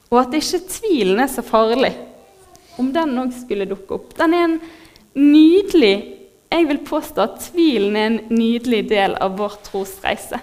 Og 0.10 0.18
at 0.24 0.34
ikke 0.40 0.64
tvilen 0.68 1.22
er 1.22 1.30
så 1.32 1.44
farlig, 1.46 1.92
om 2.82 2.90
den 2.92 3.14
òg 3.22 3.36
skulle 3.38 3.70
dukke 3.70 4.00
opp. 4.00 4.16
Den 4.18 4.34
er 4.34 4.48
en 4.48 4.58
nydelig 5.20 6.18
Jeg 6.52 6.66
vil 6.68 6.82
påstå 6.84 7.22
at 7.24 7.38
tvilen 7.46 7.94
er 7.96 8.08
en 8.10 8.18
nydelig 8.28 8.82
del 8.90 9.14
av 9.24 9.38
vår 9.40 9.54
trosreise. 9.64 10.36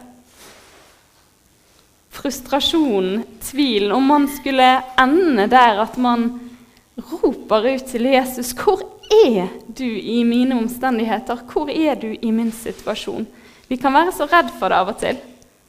Frustrasjonen, 2.17 3.26
tvilen, 3.45 3.93
om 3.93 4.09
man 4.09 4.25
skulle 4.33 4.71
ende 4.97 5.45
der 5.52 5.83
at 5.85 5.99
man 6.00 6.31
roper 6.97 7.75
ut 7.75 7.85
til 7.93 8.09
Jesus 8.09 8.55
'Hvor 8.57 8.88
er 9.10 9.48
du 9.66 9.86
i 9.86 10.24
mine 10.24 10.58
omstendigheter? 10.58 11.36
Hvor 11.48 11.70
er 11.70 12.00
du 12.00 12.12
i 12.12 12.30
min 12.30 12.52
situasjon?' 12.52 13.26
Vi 13.68 13.76
kan 13.76 13.92
være 13.92 14.12
så 14.16 14.24
redd 14.24 14.48
for 14.58 14.68
det 14.72 14.78
av 14.78 14.88
og 14.88 15.00
til, 15.00 15.16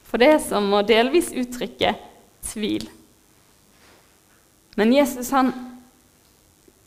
for 0.08 0.18
det 0.18 0.28
er 0.32 0.40
som 0.40 0.74
å 0.74 0.88
delvis 0.88 1.34
uttrykke 1.36 1.96
tvil. 2.48 2.88
Men 4.80 4.94
Jesus 4.96 5.32
han 5.36 5.52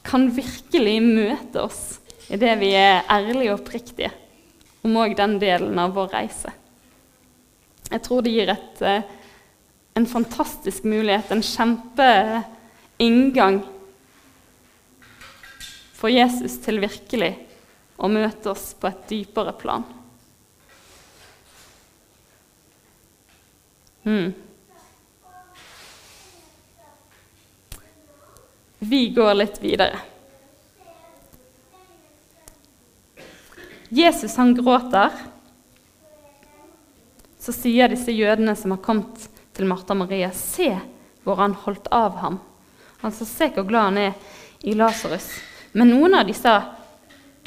kan 0.02 0.30
virkelig 0.32 1.02
møte 1.04 1.62
oss 1.62 2.00
i 2.32 2.36
det 2.40 2.56
vi 2.62 2.72
er 2.78 3.04
ærlige 3.12 3.52
og 3.52 3.60
oppriktige 3.60 4.10
om 4.82 4.96
òg 4.98 5.16
den 5.18 5.38
delen 5.42 5.78
av 5.78 5.92
vår 5.94 6.08
reise. 6.16 6.50
Jeg 7.92 8.02
tror 8.06 8.22
det 8.24 8.32
gir 8.32 8.48
et, 8.48 8.82
eh, 8.82 9.02
en 9.94 10.06
fantastisk 10.06 10.84
mulighet, 10.88 11.30
en 11.30 11.42
kjempeinngang 11.42 13.62
for 16.02 16.10
Jesus 16.10 16.56
til 16.58 16.80
virkelig 16.82 17.36
å 17.94 18.08
møte 18.10 18.50
oss 18.50 18.72
på 18.74 18.88
et 18.88 19.02
dypere 19.06 19.52
plan. 19.54 19.84
Mm. 24.02 24.32
Vi 28.82 29.00
går 29.14 29.36
litt 29.36 29.60
videre. 29.62 30.00
Jesus 33.94 34.34
han 34.42 34.56
gråter. 34.58 35.14
Så 37.38 37.54
sier 37.54 37.94
disse 37.94 38.10
jødene 38.10 38.56
som 38.58 38.74
har 38.74 38.82
kommet 38.82 39.30
til 39.54 39.70
Martha 39.70 39.94
Maria, 39.94 40.34
se 40.34 40.72
hvor 41.22 41.38
han 41.38 41.54
holdt 41.62 41.86
av 41.94 42.18
ham. 42.24 42.42
Altså, 43.06 43.22
Se 43.22 43.52
hvor 43.54 43.70
glad 43.70 43.92
han 43.92 44.04
er 44.08 44.36
i 44.66 44.74
Lasarus. 44.74 45.30
Men 45.72 45.92
noen 45.92 46.14
av 46.14 46.26
de 46.28 46.34
sa, 46.36 46.56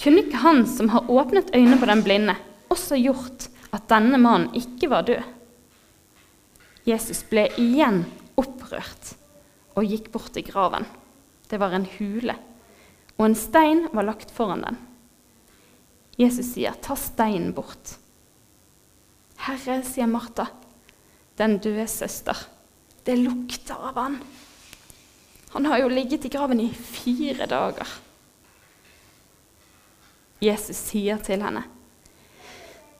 kunne 0.01 0.25
ikke 0.25 0.41
han 0.43 0.63
som 0.67 0.89
har 0.93 1.09
åpnet 1.11 1.53
øynene 1.55 1.77
på 1.79 1.89
den 1.89 2.03
blinde, 2.05 2.35
også 2.73 2.97
gjort 2.99 3.47
at 3.75 3.87
denne 3.91 4.17
mannen 4.21 4.55
ikke 4.57 4.89
var 4.91 5.05
død? 5.07 5.21
Jesus 6.85 7.23
ble 7.29 7.47
igjen 7.61 8.03
opprørt 8.37 9.13
og 9.75 9.87
gikk 9.89 10.11
bort 10.13 10.33
til 10.35 10.45
graven. 10.45 10.85
Det 11.49 11.59
var 11.61 11.73
en 11.73 11.87
hule, 11.97 12.35
og 13.17 13.29
en 13.29 13.37
stein 13.37 13.85
var 13.93 14.07
lagt 14.07 14.33
foran 14.33 14.65
den. 14.65 14.77
Jesus 16.17 16.53
sier, 16.53 16.73
'Ta 16.73 16.95
steinen 16.95 17.53
bort'. 17.53 17.97
'Herre', 19.37 19.83
sier 19.83 20.07
Martha, 20.07 20.47
'den 21.37 21.57
døde 21.57 21.87
søster'. 21.87 22.47
Det 23.03 23.17
lukter 23.19 23.75
av 23.75 23.95
han. 23.95 24.21
Han 25.49 25.65
har 25.65 25.77
jo 25.79 25.87
ligget 25.87 26.25
i 26.25 26.29
graven 26.29 26.59
i 26.59 26.73
fire 26.73 27.45
dager. 27.45 27.87
Jesus 30.45 30.77
sier 30.91 31.17
til 31.17 31.41
henne, 31.41 31.63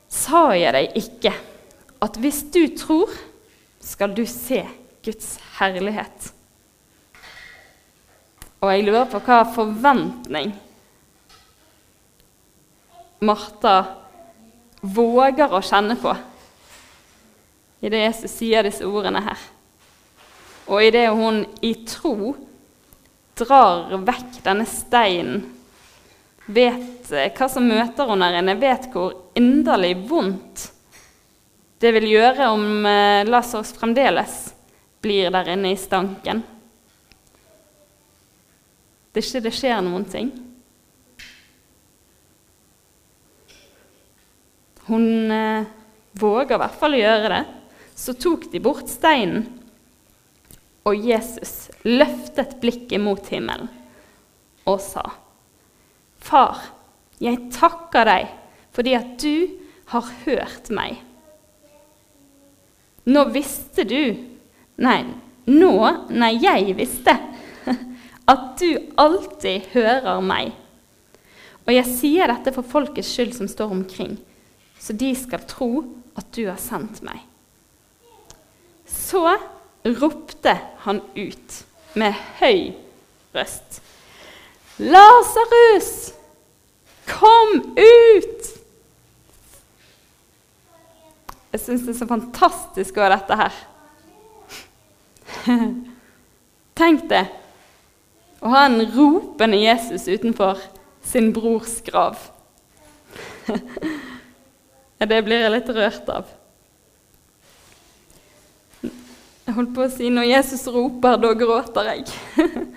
'Sa 0.10 0.54
jeg 0.56 0.74
deg 0.74 0.96
ikke 0.96 1.34
at 2.02 2.18
hvis 2.18 2.44
du 2.54 2.68
tror, 2.78 3.10
skal 3.80 4.14
du 4.16 4.26
se 4.26 4.64
Guds 5.04 5.40
herlighet?' 5.60 6.32
Og 8.62 8.72
jeg 8.72 8.86
lurer 8.86 9.06
på 9.06 9.20
hva 9.20 9.44
forventning 9.44 10.56
Martha 13.22 13.84
våger 14.82 15.54
å 15.54 15.62
kjenne 15.62 15.98
på 16.00 16.14
i 17.86 17.90
det 17.90 18.02
Jesus 18.02 18.34
sier 18.40 18.66
disse 18.66 18.86
ordene 18.88 19.22
her. 19.22 19.38
Og 20.66 20.82
i 20.82 20.92
det 20.94 21.06
hun 21.14 21.44
i 21.62 21.74
tro 21.86 22.34
drar 23.38 23.94
vekk 24.08 24.40
denne 24.46 24.66
steinen, 24.66 25.44
vet 26.46 27.12
eh, 27.12 27.30
hva 27.34 27.50
som 27.52 27.68
møter 27.68 28.10
henne 28.12 28.32
der 28.32 28.42
inne, 28.42 28.58
vet 28.62 28.90
hvor 28.94 29.14
inderlig 29.38 29.96
vondt 30.10 30.72
det 31.84 31.92
vil 31.98 32.08
gjøre 32.08 32.48
om 32.56 32.86
Lasers 33.28 33.74
fremdeles 33.76 34.36
blir 35.04 35.28
der 35.34 35.52
inne 35.54 35.74
i 35.74 35.78
stanken 35.78 36.40
det 39.16 39.22
er 39.22 39.30
ikke 39.30 39.46
det 39.46 39.52
skjer 39.56 39.78
noen 39.80 40.04
ting. 40.12 40.30
Hun 44.90 45.32
eh, 45.32 45.70
våger 46.20 46.58
i 46.58 46.60
hvert 46.60 46.76
fall 46.82 46.98
å 46.98 47.00
gjøre 47.00 47.30
det. 47.32 47.38
Så 47.96 48.18
tok 48.20 48.50
de 48.52 48.60
bort 48.60 48.92
steinen, 48.92 49.46
og 50.84 51.00
Jesus 51.00 51.70
løftet 51.88 52.58
blikket 52.60 53.00
mot 53.00 53.24
himmelen 53.32 53.72
og 54.68 54.84
sa, 54.84 55.06
Far, 56.26 56.62
jeg 57.22 57.52
takker 57.54 58.08
deg 58.10 58.32
fordi 58.76 58.96
at 58.98 59.12
du 59.22 59.48
har 59.94 60.08
hørt 60.26 60.72
meg. 60.74 60.98
Nå 63.06 63.28
visste 63.34 63.86
du 63.86 64.02
Nei, 64.82 65.06
nå 65.48 65.76
Nei, 66.12 66.34
jeg 66.42 66.74
visste 66.76 67.14
at 68.34 68.48
du 68.60 68.72
alltid 69.00 69.70
hører 69.76 70.24
meg. 70.26 70.52
Og 71.66 71.72
jeg 71.74 71.88
sier 71.90 72.30
dette 72.30 72.54
for 72.54 72.68
folkets 72.68 73.14
skyld 73.14 73.34
som 73.38 73.50
står 73.50 73.72
omkring, 73.74 74.18
så 74.82 74.94
de 74.94 75.14
skal 75.18 75.46
tro 75.50 75.70
at 76.18 76.28
du 76.36 76.44
har 76.50 76.60
sendt 76.62 77.02
meg. 77.06 77.22
Så 78.86 79.24
ropte 79.86 80.54
han 80.86 81.02
ut 81.16 81.58
med 81.98 82.18
høy 82.42 82.74
røst. 83.34 83.82
Lasarus, 84.78 86.14
kom 87.08 87.62
ut! 87.78 88.52
Jeg 91.56 91.62
syns 91.64 91.86
det 91.86 91.94
er 91.94 92.00
så 92.02 92.08
fantastisk 92.10 92.98
over 93.00 93.14
dette 93.16 93.38
her. 93.40 93.60
Tenk 96.82 97.06
det 97.08 97.24
å 98.44 98.52
ha 98.52 98.66
en 98.68 98.82
ropende 98.92 99.62
Jesus 99.62 100.10
utenfor 100.12 100.60
sin 101.08 101.32
brors 101.34 101.78
grav. 101.86 102.20
det 105.00 105.22
blir 105.24 105.46
jeg 105.46 105.54
litt 105.54 105.72
rørt 105.72 106.12
av. 106.12 106.28
Jeg 109.46 109.56
holdt 109.56 109.74
på 109.78 109.86
å 109.86 109.94
si 109.94 110.12
når 110.12 110.28
Jesus 110.28 110.68
roper, 110.74 111.16
da 111.22 111.32
gråter 111.38 111.94
jeg. 111.94 112.04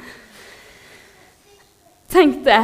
Tenk 2.18 2.40
det, 2.42 2.62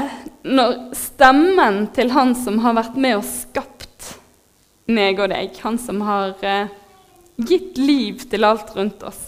når 0.51 0.73
stemmen 0.99 1.85
til 1.95 2.09
han 2.11 2.33
som 2.35 2.57
har 2.65 2.75
vært 2.75 2.97
med 2.99 3.21
og 3.21 3.27
skapt 3.29 4.09
meg 4.91 5.21
og 5.23 5.29
deg, 5.31 5.53
han 5.63 5.77
som 5.79 6.01
har 6.03 6.33
eh, 6.43 6.73
gitt 7.39 7.79
liv 7.79 8.25
til 8.33 8.43
alt 8.49 8.73
rundt 8.75 9.05
oss 9.07 9.21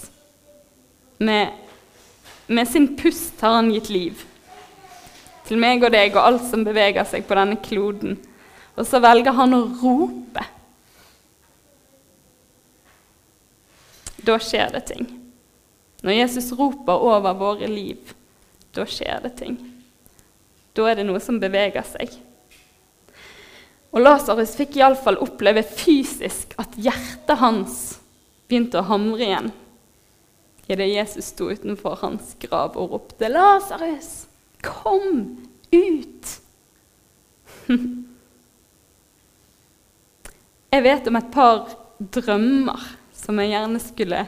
med, 1.22 1.52
med 2.50 2.66
sin 2.66 2.88
pust 2.98 3.38
har 3.46 3.54
han 3.60 3.70
gitt 3.70 3.92
liv 3.94 4.24
til 5.46 5.62
meg 5.62 5.86
og 5.86 5.94
deg 5.94 6.10
og 6.16 6.24
alt 6.24 6.48
som 6.48 6.66
beveger 6.66 7.06
seg 7.06 7.22
på 7.28 7.38
denne 7.38 7.60
kloden. 7.62 8.18
Og 8.74 8.82
så 8.82 8.98
velger 8.98 9.38
han 9.38 9.54
å 9.54 9.62
rope. 9.78 10.42
Da 14.26 14.40
skjer 14.42 14.74
det 14.74 14.82
ting. 14.90 15.06
Når 16.02 16.18
Jesus 16.18 16.50
roper 16.58 17.06
over 17.14 17.38
våre 17.38 17.70
liv, 17.70 18.10
da 18.74 18.90
skjer 18.90 19.22
det 19.22 19.36
ting. 19.38 19.62
Da 20.76 20.86
er 20.90 20.98
det 20.98 21.06
noe 21.08 21.20
som 21.24 21.40
beveger 21.40 21.86
seg. 21.88 22.12
Og 23.96 24.02
Lasarus 24.02 24.52
fikk 24.58 24.76
iallfall 24.76 25.16
oppleve 25.24 25.62
fysisk 25.64 26.52
at 26.60 26.76
hjertet 26.76 27.40
hans 27.40 27.76
begynte 28.46 28.82
å 28.82 28.88
hamre 28.90 29.24
igjen 29.24 29.48
idet 30.66 30.88
Jesus 30.90 31.30
sto 31.30 31.46
utenfor 31.54 31.94
hans 32.02 32.34
grav 32.42 32.74
og 32.76 32.90
ropte 32.96 33.28
'Lasarus, 33.30 34.26
kom 34.62 35.38
ut!' 35.72 36.40
Jeg 40.74 40.82
vet 40.82 41.06
om 41.08 41.16
et 41.16 41.30
par 41.32 41.70
drømmer 41.98 42.82
som 43.16 43.38
jeg 43.40 43.54
gjerne 43.54 43.80
skulle 43.80 44.26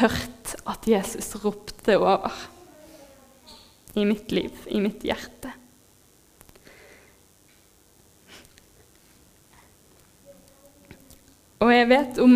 hørt 0.00 0.54
at 0.66 0.88
Jesus 0.88 1.36
ropte 1.44 1.94
over 2.00 2.32
i 3.98 4.06
mitt 4.06 4.30
liv, 4.32 4.54
i 4.70 4.80
mitt 4.82 5.04
hjerte. 5.06 5.52
Og 11.58 11.72
jeg 11.74 11.88
vet 11.90 12.20
om 12.22 12.34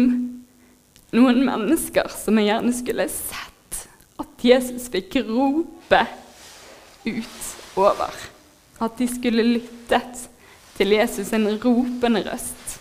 noen 1.14 1.40
mennesker 1.46 2.10
som 2.10 2.40
jeg 2.40 2.50
gjerne 2.50 2.74
skulle 2.74 3.06
sett 3.12 3.82
at 4.22 4.44
Jesus 4.44 4.88
fikk 4.90 5.20
rope 5.28 6.02
ut 7.06 7.48
over. 7.78 8.20
At 8.82 8.98
de 8.98 9.06
skulle 9.06 9.46
lyttet 9.46 10.26
til 10.74 10.96
Jesus 10.96 11.30
en 11.36 11.46
ropende 11.62 12.24
røst 12.26 12.78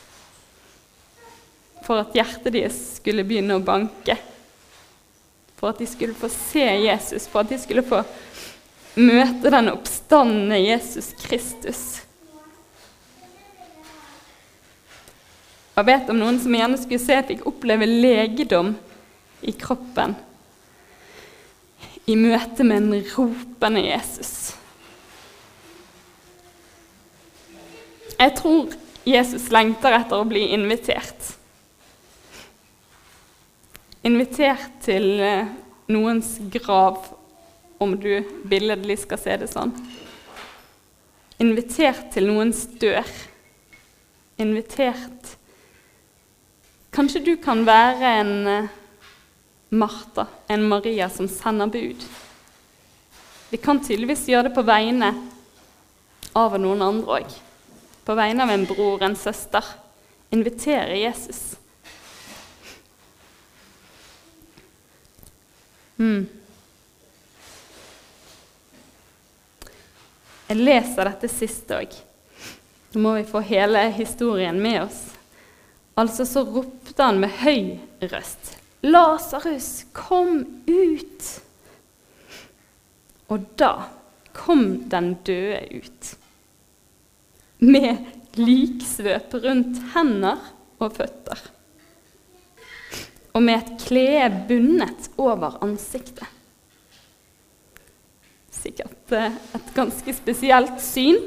for 1.85 2.01
at 2.05 2.13
hjertet 2.15 2.53
deres 2.53 2.77
skulle 2.99 3.25
begynne 3.27 3.57
å 3.57 3.65
banke. 3.65 4.15
For 5.57 5.73
at 5.73 5.81
de 5.81 5.87
skulle 5.89 6.17
få 6.17 6.29
se 6.31 6.63
Jesus, 6.85 7.27
for 7.29 7.43
at 7.43 7.51
de 7.51 7.59
skulle 7.61 7.83
få 7.85 7.99
møte 8.95 9.51
den 9.53 9.71
oppstandende 9.71 10.59
Jesus 10.59 11.11
Kristus. 11.21 11.83
Jeg 15.71 15.87
vet 15.87 16.09
om 16.11 16.19
noen 16.19 16.39
som 16.41 16.55
gjerne 16.55 16.79
skulle 16.79 17.01
se 17.01 17.19
fikk 17.29 17.45
oppleve 17.49 17.87
legedom 17.87 18.73
i 19.47 19.53
kroppen 19.55 20.17
i 22.11 22.17
møte 22.17 22.65
med 22.67 22.81
en 22.81 23.05
ropende 23.13 23.83
Jesus. 23.85 24.33
Jeg 28.17 28.35
tror 28.37 28.73
Jesus 29.07 29.47
lengter 29.53 29.95
etter 29.97 30.19
å 30.21 30.27
bli 30.29 30.43
invitert. 30.53 31.31
Invitert 34.05 34.75
til 34.85 35.07
eh, 35.21 35.49
noens 35.93 36.35
grav, 36.53 36.99
om 37.81 37.95
du 37.99 38.21
billedlig 38.45 38.99
skal 39.01 39.19
se 39.19 39.37
det 39.41 39.49
sånn. 39.49 39.73
Invitert 41.41 42.11
til 42.13 42.29
noens 42.29 42.67
dør. 42.81 43.07
Invitert 44.41 45.37
Kanskje 46.91 47.21
du 47.23 47.35
kan 47.39 47.61
være 47.63 48.07
en 48.19 48.31
eh, 48.51 48.71
Martha, 49.71 50.25
en 50.51 50.65
Maria, 50.67 51.05
som 51.09 51.29
sender 51.31 51.69
bud. 51.71 52.03
Vi 53.49 53.59
kan 53.63 53.79
tydeligvis 53.79 54.25
gjøre 54.27 54.49
det 54.49 54.57
på 54.57 54.65
vegne 54.67 55.13
av 56.35 56.57
noen 56.59 56.83
andre 56.83 57.21
òg. 57.21 57.37
På 58.03 58.17
vegne 58.19 58.43
av 58.43 58.51
en 58.51 58.67
bror, 58.67 59.05
en 59.07 59.15
søster. 59.15 59.63
Invitere 60.35 60.99
Jesus. 60.99 61.39
Mm. 65.95 66.27
Jeg 70.51 70.59
leser 70.59 71.07
dette 71.07 71.29
sist 71.31 71.69
òg. 71.71 71.93
Nå 72.91 73.01
må 73.05 73.13
vi 73.15 73.27
få 73.29 73.39
hele 73.47 73.85
historien 73.95 74.57
med 74.59 74.81
oss. 74.81 74.99
Altså 75.95 76.25
så 76.27 76.43
ropte 76.43 76.99
han 76.99 77.21
med 77.23 77.31
høy 77.39 77.77
røst. 78.11 78.57
Lasarus, 78.83 79.85
kom 79.95 80.41
ut! 80.67 81.29
Og 83.31 83.47
da 83.55 83.71
kom 84.35 84.65
den 84.91 85.13
døde 85.23 85.63
ut. 85.71 86.11
Med 87.63 88.03
liksvøp 88.35 89.39
rundt 89.45 89.79
hender 89.95 90.51
og 90.81 90.99
føtter 90.99 91.47
og 93.31 93.43
med 93.43 93.61
et 93.61 93.83
klede 93.85 94.43
bundet 94.49 95.09
over 95.21 95.57
ansiktet. 95.63 96.27
Sikkert 98.61 99.11
eh, 99.11 99.33
et 99.57 99.73
ganske 99.73 100.13
spesielt 100.13 100.81
syn. 100.83 101.17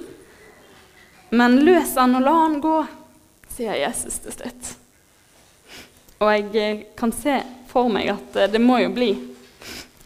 Men 1.35 1.59
løs 1.67 1.97
han 1.99 2.15
og 2.15 2.23
la 2.23 2.35
han 2.45 2.61
gå, 2.63 2.77
sier 3.57 3.79
Jesus 3.81 4.21
til 4.23 4.37
slutt. 4.37 4.73
Og 6.23 6.31
jeg 6.31 6.51
eh, 6.63 6.85
kan 6.99 7.15
se 7.15 7.41
for 7.73 7.91
meg 7.91 8.13
at 8.15 8.39
eh, 8.39 8.51
det 8.53 8.63
må 8.63 8.79
jo 8.85 8.93
bli 8.95 9.11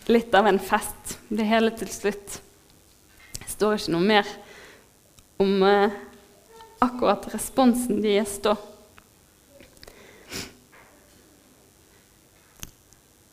litt 0.09 0.33
av 0.33 0.49
en 0.49 0.61
fest, 0.63 1.19
det 1.29 1.45
hele 1.51 1.75
til 1.77 1.91
slutt. 1.93 2.39
Det 3.37 3.51
står 3.53 3.77
ikke 3.77 3.93
noe 3.93 4.09
mer 4.09 4.31
om 5.39 5.61
akkurat 6.83 7.29
responsen 7.31 8.01
deres 8.03 8.39
da. 8.43 8.57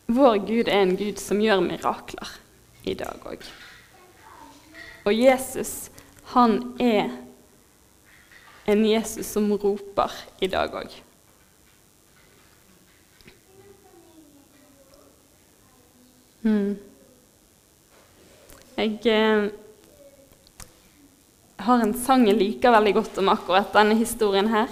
Vår 0.05 0.35
Gud 0.45 0.67
er 0.67 0.83
en 0.83 0.97
Gud 0.99 1.17
som 1.17 1.39
gjør 1.41 1.63
mirakler 1.65 2.35
i 2.85 2.93
dag 2.99 3.23
òg. 3.25 3.47
Og 5.05 5.13
Jesus, 5.13 5.91
han 6.33 6.57
er 6.81 7.11
en 8.65 8.85
Jesus 8.85 9.27
som 9.29 9.51
roper 9.53 10.13
i 10.41 10.49
dag 10.49 10.73
òg. 10.73 10.95
Mm. 16.45 16.73
Jeg 18.75 18.97
eh, 19.09 19.45
har 21.65 21.81
en 21.81 21.93
sang 21.97 22.25
jeg 22.27 22.37
liker 22.37 22.73
veldig 22.73 22.93
godt 22.97 23.21
om 23.21 23.31
akkurat 23.33 23.73
denne 23.73 23.97
historien 23.97 24.49
her. 24.51 24.69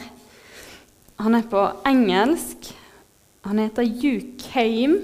Han 1.21 1.37
er 1.37 1.45
på 1.49 1.61
engelsk. 1.87 2.73
Han 3.45 3.61
heter 3.61 3.85
You 3.85 4.19
Came. 4.41 4.99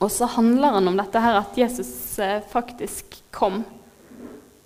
Og 0.00 0.10
så 0.12 0.28
handler 0.28 0.74
han 0.76 0.88
om 0.88 0.98
dette 0.98 1.20
her 1.22 1.38
at 1.38 1.58
Jesus 1.58 2.18
eh, 2.18 2.42
faktisk 2.50 3.18
kom, 3.32 3.62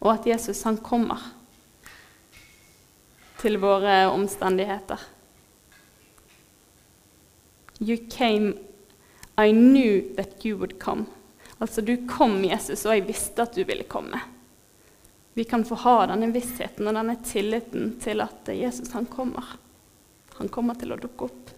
og 0.00 0.14
at 0.14 0.26
Jesus 0.26 0.62
han 0.64 0.80
kommer 0.84 1.22
til 3.40 3.56
våre 3.60 4.02
omstendigheter. 4.12 5.00
You 7.80 7.96
came, 8.10 8.54
I 9.36 9.52
knew 9.52 10.02
that 10.16 10.44
you 10.44 10.58
would 10.58 10.78
come. 10.80 11.06
Altså, 11.58 11.80
du 11.80 11.96
kom, 12.08 12.44
Jesus, 12.44 12.84
og 12.86 12.96
jeg 12.96 13.06
visste 13.08 13.44
at 13.44 13.56
du 13.56 13.64
ville 13.64 13.84
komme. 13.88 14.20
Vi 15.36 15.44
kan 15.44 15.64
få 15.64 15.76
ha 15.84 15.94
denne 16.10 16.28
vissheten 16.34 16.88
og 16.88 16.96
denne 16.96 17.16
tilliten 17.24 17.94
til 18.02 18.20
at 18.24 18.48
Jesus 18.52 18.92
han 18.92 19.06
kommer. 19.08 19.54
Han 20.40 20.48
kommer 20.52 20.76
til 20.80 20.92
å 20.92 20.98
dukke 21.00 21.28
opp. 21.28 21.52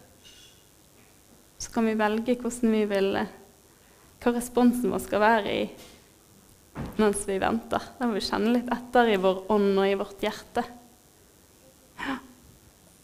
Så 1.58 1.70
kan 1.70 1.86
vi 1.86 1.94
velge 1.98 2.36
hvordan 2.38 2.74
vi 2.74 2.82
vil 2.90 3.16
eh, 3.22 3.34
hva 4.22 4.32
responsen 4.34 4.90
vår 4.90 5.02
skal 5.02 5.22
være 5.22 5.54
i 5.54 5.64
mens 6.96 7.24
vi 7.28 7.38
venter. 7.42 7.82
Da 7.98 8.08
må 8.08 8.16
vi 8.16 8.24
kjenne 8.24 8.54
litt 8.56 8.70
etter 8.72 9.12
i 9.12 9.20
vår 9.20 9.44
ånd 9.52 9.72
og 9.76 9.88
i 9.88 9.98
vårt 9.98 10.24
hjerte. 10.24 10.64
Ja. 12.02 12.18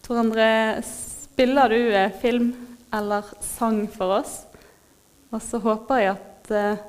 Tor 0.05 0.21
André 0.23 0.51
spiller 0.85 1.73
du 1.73 1.81
eh, 1.93 2.13
film 2.23 2.53
eller 2.95 3.27
sang 3.45 3.85
for 3.93 4.21
oss. 4.21 4.41
Og 5.29 5.43
så 5.45 5.61
håper 5.61 6.01
jeg 6.01 6.15
at 6.15 6.53
eh, 6.57 6.85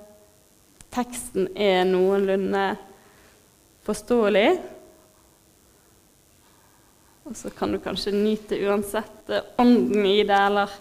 teksten 0.96 1.50
er 1.60 1.84
noenlunde 1.90 2.66
forståelig. 3.88 4.48
Og 7.30 7.36
så 7.38 7.52
kan 7.54 7.76
du 7.76 7.82
kanskje 7.84 8.16
nyte 8.16 8.58
uansett 8.66 9.30
eh, 9.30 9.50
ånden 9.62 10.06
i 10.08 10.22
det 10.24 10.44
eller 10.48 10.72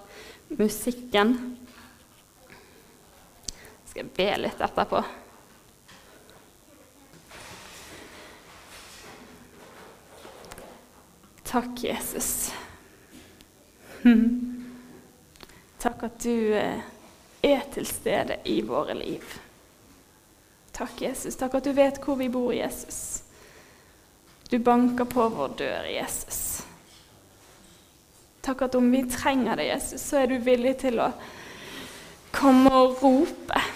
musikken. 0.55 1.35
Skal 3.91 4.05
jeg 4.05 4.13
be 4.17 4.31
litt 4.47 4.63
etterpå. 4.63 5.03
Takk, 11.49 11.85
Jesus. 11.85 12.53
Takk 15.79 16.03
at 16.03 16.21
du 16.21 16.55
eh, 16.55 16.81
er 17.41 17.63
til 17.73 17.87
stede 17.89 18.37
i 18.45 18.59
våre 18.67 18.93
liv. 18.99 19.25
Takk, 20.77 21.01
Jesus. 21.03 21.39
Takk 21.41 21.57
at 21.57 21.65
du 21.65 21.73
vet 21.73 22.03
hvor 22.05 22.21
vi 22.21 22.29
bor, 22.29 22.53
Jesus. 22.53 23.23
Du 24.51 24.59
banker 24.59 25.09
på 25.09 25.25
vår 25.33 25.57
dør, 25.57 25.89
Jesus. 25.89 26.61
Takk 28.45 28.69
at 28.69 28.77
om 28.77 28.93
vi 28.93 29.03
trenger 29.09 29.57
det, 29.57 29.71
Jesus, 29.73 30.05
så 30.05 30.23
er 30.23 30.29
du 30.29 30.39
villig 30.45 30.77
til 30.85 31.01
å 31.01 31.11
komme 32.29 32.71
og 32.77 33.01
rope. 33.01 33.67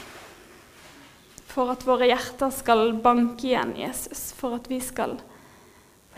For 1.52 1.72
at 1.72 1.88
våre 1.88 2.12
hjerter 2.12 2.52
skal 2.52 2.92
banke 3.00 3.48
igjen, 3.48 3.78
Jesus. 3.80 4.28
For 4.37 4.61
at 4.61 4.68
vi 4.68 4.85
skal 4.85 5.16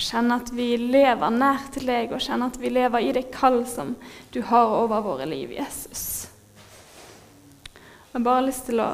kjenne 0.02 0.40
at 0.40 0.50
vi 0.54 0.74
lever 0.80 1.30
nær 1.30 1.68
til 1.74 1.87
deg, 1.87 2.12
og 2.12 2.22
kjenne 2.22 2.48
at 2.50 2.59
vi 2.59 2.72
lever 2.72 3.04
i 3.04 3.12
det 3.14 3.28
kall 3.35 3.62
som 3.68 3.94
du 4.35 4.40
har 4.48 4.72
over 4.74 5.04
våre 5.04 5.28
liv, 5.30 5.52
Jesus. 5.54 6.26
Jeg 8.14 8.20
har 8.20 8.26
bare 8.26 8.46
lyst 8.46 8.66
til 8.66 8.83
å 8.83 8.90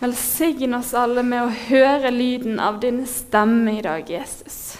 velsigne 0.00 0.78
oss 0.78 0.94
alle 0.94 1.22
med 1.26 1.44
å 1.44 1.54
høre 1.68 2.10
lyden 2.14 2.60
av 2.62 2.80
din 2.82 3.04
stemme 3.10 3.78
i 3.78 3.82
dag, 3.82 4.06
Jesus. 4.10 4.78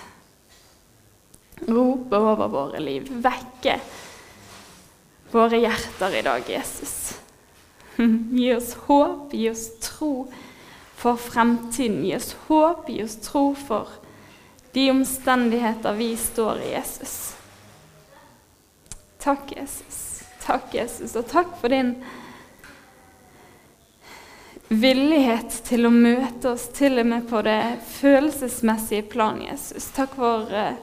Rope 1.66 2.18
over 2.18 2.50
våre 2.52 2.82
liv, 2.82 3.08
vekke 3.10 3.78
våre 5.32 5.60
hjerter 5.62 6.18
i 6.18 6.24
dag, 6.26 6.50
Jesus. 6.50 7.16
Gi 8.38 8.50
oss 8.54 8.74
håp, 8.86 9.32
gi 9.32 9.48
oss 9.50 9.68
tro 9.82 10.26
for 10.96 11.18
fremtiden. 11.18 12.04
Gi 12.04 12.16
oss 12.16 12.34
håp, 12.46 12.90
gi 12.92 13.02
oss 13.04 13.16
tro 13.24 13.48
for 13.56 13.96
de 14.76 14.90
omstendigheter 14.90 15.92
vi 15.92 16.16
står 16.16 16.58
i, 16.58 16.72
Jesus. 16.72 17.36
Takk, 19.18 19.56
Jesus. 19.56 20.22
Takk, 20.42 20.74
Jesus, 20.74 21.16
og 21.16 21.24
takk 21.30 21.54
for 21.62 21.72
din 21.72 21.94
villighet 24.68 25.56
til 25.64 25.88
å 25.88 25.94
møte 25.94 26.52
oss 26.52 26.68
til 26.76 27.00
og 27.00 27.08
med 27.08 27.24
på 27.30 27.40
det 27.48 27.56
følelsesmessige 27.88 29.08
plan, 29.16 29.40
Jesus. 29.48 29.88
Takk 29.96 30.12
for 30.20 30.52
uh, 30.52 30.76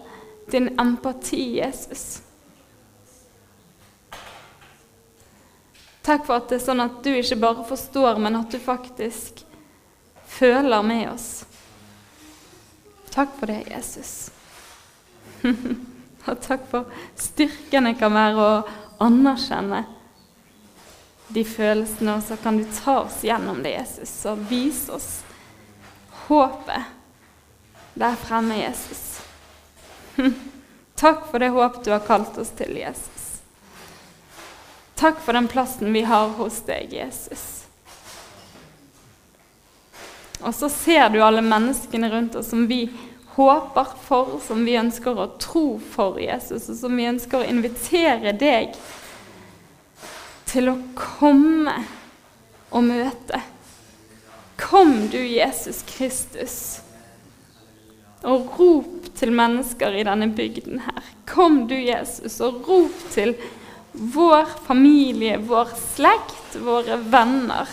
din 0.49 0.71
empati, 0.81 1.43
Jesus. 1.59 2.23
Takk 6.01 6.25
for 6.25 6.41
at 6.41 6.49
det 6.49 6.63
er 6.63 6.65
sånn 6.65 6.87
at 6.89 6.97
du 7.05 7.13
ikke 7.13 7.43
bare 7.45 7.69
forstår, 7.69 8.17
men 8.25 8.41
at 8.41 8.49
du 8.49 8.57
faktisk 8.57 9.45
føler 10.25 10.81
med 10.81 11.11
oss. 11.13 11.33
Takk 13.13 13.29
for 13.39 13.51
det, 13.51 13.63
Jesus. 13.69 14.31
Og 16.25 16.39
takk 16.41 16.63
for 16.71 16.87
styrken 17.19 17.89
det 17.89 17.97
kan 17.99 18.15
være 18.15 18.39
å 18.39 18.53
anerkjenne 19.03 19.83
de 21.33 21.43
følelsene, 21.47 22.15
og 22.17 22.23
så 22.23 22.37
kan 22.39 22.57
du 22.59 22.65
ta 22.77 22.99
oss 23.03 23.23
gjennom 23.25 23.63
det, 23.63 23.73
Jesus, 23.73 24.11
og 24.29 24.43
vise 24.49 24.93
oss 24.93 25.09
håpet 26.27 26.91
der 27.99 28.15
fremme, 28.19 28.57
Jesus. 28.59 29.21
Takk 31.03 31.25
for 31.29 31.41
det 31.41 31.51
håp 31.55 31.81
du 31.83 31.91
har 31.91 32.05
kalt 32.05 32.37
oss 32.37 32.53
til, 32.57 32.77
Jesus. 32.77 33.41
Takk 34.99 35.19
for 35.19 35.35
den 35.35 35.49
plassen 35.51 35.93
vi 35.93 36.05
har 36.07 36.31
hos 36.37 36.61
deg, 36.69 36.93
Jesus. 36.93 37.62
Og 40.43 40.55
så 40.55 40.69
ser 40.69 41.09
du 41.09 41.21
alle 41.23 41.41
menneskene 41.45 42.09
rundt 42.11 42.35
oss 42.35 42.49
som 42.51 42.67
vi 42.67 42.87
håper 43.35 43.95
for, 44.05 44.37
som 44.45 44.65
vi 44.65 44.75
ønsker 44.77 45.17
å 45.17 45.31
tro 45.41 45.79
for 45.93 46.19
Jesus, 46.21 46.67
og 46.69 46.77
som 46.77 46.99
vi 46.99 47.07
ønsker 47.09 47.41
å 47.41 47.49
invitere 47.49 48.35
deg 48.37 48.75
til 50.51 50.69
å 50.69 50.77
komme 50.97 51.79
og 52.73 52.85
møte. 52.85 53.39
Kom 54.59 55.07
du, 55.09 55.17
Jesus 55.17 55.81
Kristus, 55.89 56.57
og 58.23 58.53
rop 58.59 59.09
til 59.17 59.33
mennesker 59.35 59.97
i 59.97 60.05
denne 60.05 60.29
bygden 60.35 60.83
her. 60.85 61.09
Kom 61.27 61.63
du, 61.71 61.75
Jesus, 61.75 62.37
og 62.45 62.67
rop 62.69 63.01
til 63.15 63.33
vår 63.93 64.45
familie, 64.67 65.39
vår 65.41 65.73
slekt, 65.95 66.59
våre 66.61 66.99
venner 67.01 67.69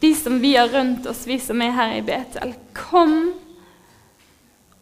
de 0.00 0.14
som 0.14 0.38
vi 0.40 0.56
har 0.56 0.68
rundt 0.68 1.06
oss, 1.06 1.26
vi 1.26 1.38
som 1.40 1.62
er 1.62 1.74
her 1.74 1.96
i 1.98 2.02
Betel. 2.06 2.54
Kom 2.76 3.32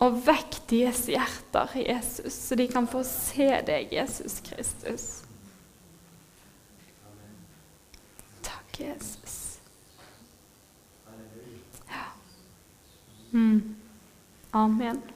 og 0.03 0.19
vekk 0.27 0.59
deres 0.69 1.07
hjerter, 1.09 1.73
Jesus, 1.81 2.35
så 2.37 2.59
de 2.59 2.67
kan 2.69 2.89
få 2.91 3.01
se 3.09 3.49
deg, 3.65 3.93
Jesus 3.97 4.43
Kristus. 4.45 5.07
Takk, 8.45 8.81
Jesus. 8.81 9.39
Ja. 11.89 12.07
Mm. 13.33 13.77
Amen. 14.53 15.16